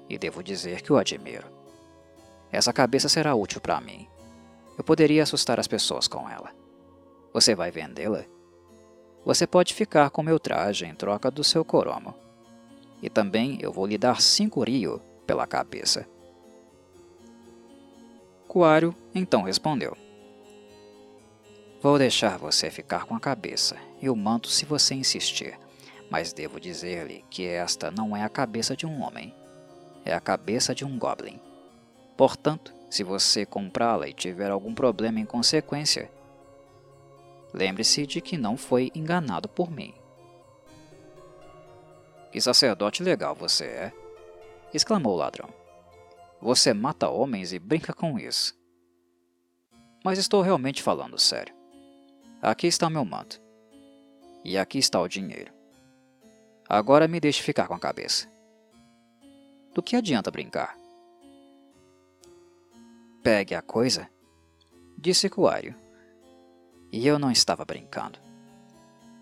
e 0.08 0.18
devo 0.18 0.42
dizer 0.42 0.82
que 0.82 0.92
o 0.92 0.96
admiro. 0.96 1.46
Essa 2.50 2.72
cabeça 2.72 3.08
será 3.08 3.34
útil 3.34 3.60
para 3.60 3.80
mim. 3.80 4.08
Eu 4.76 4.84
poderia 4.84 5.22
assustar 5.22 5.58
as 5.58 5.66
pessoas 5.66 6.06
com 6.08 6.28
ela. 6.28 6.52
Você 7.32 7.54
vai 7.54 7.70
vendê-la? 7.70 8.24
Você 9.24 9.46
pode 9.46 9.74
ficar 9.74 10.10
com 10.10 10.22
meu 10.22 10.38
traje 10.38 10.86
em 10.86 10.94
troca 10.94 11.30
do 11.30 11.42
seu 11.42 11.64
coromo. 11.64 12.14
E 13.02 13.10
também 13.10 13.58
eu 13.60 13.72
vou 13.72 13.86
lhe 13.86 13.98
dar 13.98 14.20
cinco 14.20 14.62
rio 14.62 15.00
pela 15.26 15.46
cabeça. 15.46 16.06
Coário 18.48 18.94
então 19.14 19.42
respondeu: 19.42 19.96
Vou 21.82 21.98
deixar 21.98 22.38
você 22.38 22.70
ficar 22.70 23.04
com 23.04 23.14
a 23.14 23.20
cabeça 23.20 23.76
e 24.00 24.08
o 24.08 24.16
manto 24.16 24.48
se 24.48 24.64
você 24.64 24.94
insistir, 24.94 25.58
mas 26.10 26.32
devo 26.32 26.60
dizer-lhe 26.60 27.24
que 27.30 27.46
esta 27.46 27.90
não 27.90 28.16
é 28.16 28.22
a 28.22 28.28
cabeça 28.28 28.76
de 28.76 28.86
um 28.86 29.02
homem, 29.02 29.34
é 30.04 30.14
a 30.14 30.20
cabeça 30.20 30.74
de 30.74 30.84
um 30.84 30.98
goblin. 30.98 31.40
Portanto, 32.16 32.72
se 32.88 33.02
você 33.02 33.44
comprá-la 33.44 34.08
e 34.08 34.12
tiver 34.12 34.50
algum 34.50 34.74
problema 34.74 35.20
em 35.20 35.26
consequência, 35.26 36.10
Lembre-se 37.56 38.06
de 38.06 38.20
que 38.20 38.36
não 38.36 38.54
foi 38.54 38.92
enganado 38.94 39.48
por 39.48 39.70
mim. 39.70 39.94
Que 42.30 42.38
sacerdote 42.38 43.02
legal 43.02 43.34
você 43.34 43.64
é! 43.64 43.92
exclamou 44.74 45.14
o 45.14 45.16
ladrão. 45.16 45.48
Você 46.46 46.72
mata 46.72 47.08
homens 47.08 47.52
e 47.52 47.58
brinca 47.58 47.92
com 47.92 48.16
isso. 48.16 48.56
Mas 50.04 50.16
estou 50.16 50.42
realmente 50.42 50.80
falando 50.80 51.18
sério. 51.18 51.52
Aqui 52.40 52.68
está 52.68 52.88
meu 52.88 53.04
manto. 53.04 53.42
E 54.44 54.56
aqui 54.56 54.78
está 54.78 55.00
o 55.00 55.08
dinheiro. 55.08 55.52
Agora 56.68 57.08
me 57.08 57.18
deixe 57.18 57.42
ficar 57.42 57.66
com 57.66 57.74
a 57.74 57.80
cabeça. 57.80 58.30
Do 59.74 59.82
que 59.82 59.96
adianta 59.96 60.30
brincar? 60.30 60.78
Pegue 63.24 63.56
a 63.56 63.60
coisa, 63.60 64.08
disse 64.96 65.28
Coário 65.28 65.74
e 66.92 67.08
eu 67.08 67.18
não 67.18 67.32
estava 67.32 67.64
brincando. 67.64 68.20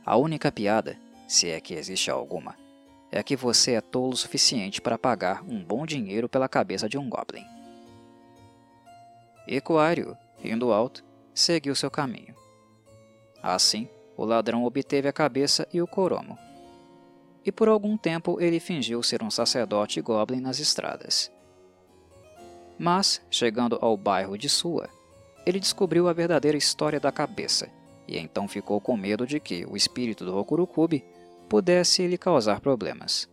A 0.05 0.15
única 0.19 0.53
piada, 0.53 1.01
se 1.27 1.49
é 1.49 1.59
que 1.59 1.73
existe 1.73 2.11
alguma, 2.11 2.55
é 3.15 3.23
que 3.23 3.37
você 3.37 3.75
é 3.75 3.81
tolo 3.81 4.13
o 4.13 4.17
suficiente 4.17 4.81
para 4.81 4.99
pagar 4.99 5.45
um 5.45 5.63
bom 5.63 5.87
dinheiro 5.87 6.29
pela 6.29 6.49
cabeça 6.49 6.89
de 6.89 6.99
um 6.99 7.09
goblin. 7.09 7.47
Ecoário, 9.47 10.17
rindo 10.37 10.73
alto, 10.73 11.05
seguiu 11.33 11.77
seu 11.77 11.89
caminho. 11.89 12.35
Assim, 13.41 13.89
o 14.17 14.25
ladrão 14.25 14.65
obteve 14.65 15.07
a 15.07 15.13
cabeça 15.13 15.65
e 15.73 15.81
o 15.81 15.87
coromo. 15.87 16.37
E 17.45 17.53
por 17.53 17.69
algum 17.69 17.97
tempo 17.97 18.41
ele 18.41 18.59
fingiu 18.59 19.01
ser 19.01 19.23
um 19.23 19.31
sacerdote 19.31 20.01
goblin 20.01 20.41
nas 20.41 20.59
estradas. 20.59 21.31
Mas, 22.77 23.23
chegando 23.31 23.79
ao 23.81 23.97
bairro 23.97 24.37
de 24.37 24.49
Sua, 24.49 24.89
ele 25.47 25.61
descobriu 25.61 26.09
a 26.09 26.13
verdadeira 26.13 26.59
história 26.59 26.99
da 26.99 27.13
cabeça, 27.13 27.71
e 28.09 28.19
então 28.19 28.49
ficou 28.49 28.81
com 28.81 28.97
medo 28.97 29.25
de 29.25 29.39
que 29.39 29.65
o 29.67 29.77
espírito 29.77 30.25
do 30.25 30.33
Rokurukubi 30.33 31.05
pudesse 31.55 32.05
lhe 32.05 32.19
causar 32.19 32.59
problemas. 32.59 33.29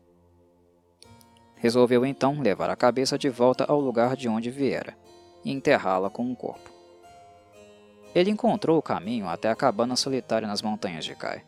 Resolveu 1.55 2.05
então 2.05 2.39
levar 2.39 2.69
a 2.69 2.75
cabeça 2.75 3.17
de 3.17 3.29
volta 3.29 3.65
ao 3.65 3.79
lugar 3.79 4.15
de 4.15 4.29
onde 4.29 4.51
viera 4.51 4.95
e 5.43 5.51
enterrá-la 5.51 6.07
com 6.07 6.21
um 6.21 6.35
corpo. 6.35 6.69
Ele 8.13 8.29
encontrou 8.29 8.77
o 8.77 8.81
caminho 8.83 9.27
até 9.27 9.49
a 9.49 9.55
cabana 9.55 9.95
solitária 9.95 10.47
nas 10.47 10.61
montanhas 10.61 11.03
de 11.03 11.15
Kai, 11.15 11.43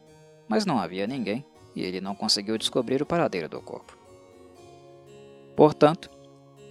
mas 0.47 0.65
não 0.65 0.79
havia 0.79 1.05
ninguém 1.05 1.45
e 1.75 1.83
ele 1.83 2.01
não 2.01 2.15
conseguiu 2.15 2.57
descobrir 2.57 3.03
o 3.03 3.05
paradeiro 3.05 3.47
do 3.47 3.62
corpo. 3.62 3.95
Portanto, 5.55 6.09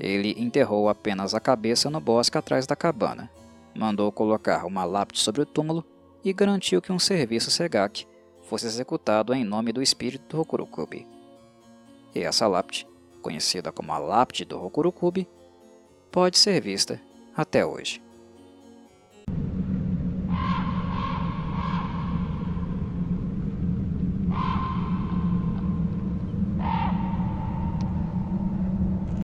ele 0.01 0.35
enterrou 0.37 0.89
apenas 0.89 1.33
a 1.33 1.39
cabeça 1.39 1.89
no 1.89 2.01
bosque 2.01 2.37
atrás 2.37 2.67
da 2.67 2.75
cabana, 2.75 3.31
mandou 3.73 4.11
colocar 4.11 4.67
uma 4.67 4.85
lápide 4.85 5.21
sobre 5.21 5.43
o 5.43 5.47
túmulo 5.47 5.85
e 6.25 6.33
garantiu 6.33 6.83
que 6.83 6.91
um 6.91 6.99
serviço 6.99 7.53
Segak 7.53 8.05
fosse 8.53 8.67
executado 8.67 9.33
em 9.33 9.45
nome 9.45 9.73
do 9.73 9.81
espírito 9.81 10.29
do 10.29 10.37
Rokurokubi. 10.37 11.07
E 12.15 12.21
essa 12.21 12.47
lápide, 12.47 12.87
conhecida 13.23 13.73
como 13.73 13.91
a 13.93 13.97
lápide 13.97 14.45
do 14.45 14.59
Rokurokubi, 14.59 15.27
pode 16.11 16.37
ser 16.39 16.61
vista 16.61 17.01
até 17.35 17.65
hoje. 17.65 18.03